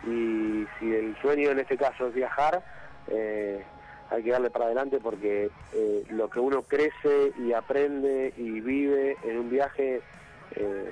Y 0.04 0.68
si 0.80 0.94
el 0.94 1.16
sueño 1.22 1.52
en 1.52 1.60
este 1.60 1.78
caso 1.78 2.08
es 2.08 2.14
viajar, 2.14 2.62
eh, 3.10 3.64
hay 4.10 4.24
que 4.24 4.32
darle 4.32 4.50
para 4.50 4.66
adelante 4.66 5.00
porque 5.02 5.50
eh, 5.74 6.04
lo 6.10 6.30
que 6.30 6.40
uno 6.40 6.62
crece 6.64 7.34
y 7.38 7.54
aprende 7.54 8.34
y 8.38 8.62
vive 8.62 9.18
en 9.24 9.40
un 9.40 9.50
viaje 9.50 10.02
eh, 10.56 10.92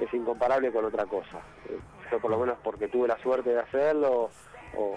es 0.00 0.14
incomparable 0.14 0.72
con 0.72 0.84
otra 0.84 1.06
cosa. 1.06 1.40
Yo 2.10 2.20
por 2.20 2.30
lo 2.30 2.38
menos 2.38 2.58
porque 2.62 2.88
tuve 2.88 3.08
la 3.08 3.18
suerte 3.18 3.50
de 3.50 3.60
hacerlo 3.60 4.30
o, 4.76 4.96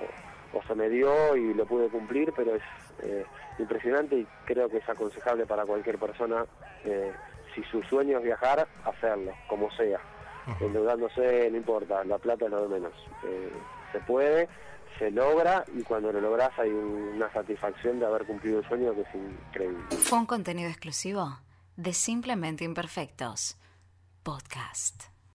o 0.53 0.63
se 0.67 0.75
me 0.75 0.89
dio 0.89 1.35
y 1.35 1.53
lo 1.53 1.65
pude 1.65 1.89
cumplir, 1.89 2.33
pero 2.35 2.55
es 2.55 2.63
impresionante 3.59 4.15
y 4.15 4.27
creo 4.45 4.69
que 4.69 4.77
es 4.77 4.89
aconsejable 4.89 5.45
para 5.45 5.65
cualquier 5.65 5.99
persona, 5.99 6.45
si 7.53 7.63
su 7.65 7.81
sueño 7.83 8.17
es 8.17 8.23
viajar, 8.23 8.67
hacerlo, 8.85 9.33
como 9.47 9.69
sea. 9.71 9.99
endeudándose, 10.61 11.49
no 11.51 11.57
importa, 11.57 12.03
la 12.05 12.17
plata 12.17 12.45
es 12.45 12.51
lo 12.51 12.61
de 12.61 12.67
menos. 12.67 12.93
Eh, 13.25 13.51
se 13.91 13.99
puede, 13.99 14.47
se 14.97 15.11
logra 15.11 15.63
y 15.75 15.81
cuando 15.83 16.11
lo 16.11 16.19
logras 16.21 16.51
hay 16.57 16.69
un- 16.69 17.13
una 17.15 17.31
satisfacción 17.33 17.99
de 17.99 18.05
haber 18.05 18.25
cumplido 18.25 18.59
un 18.59 18.67
sueño 18.67 18.93
que 18.95 19.01
es 19.01 19.15
increíble. 19.15 19.83
Fue 19.91 20.19
un 20.19 20.25
contenido 20.25 20.69
exclusivo 20.69 21.39
de 21.75 21.93
Simplemente 21.93 22.63
Imperfectos. 22.63 23.57
Podcast. 24.23 25.05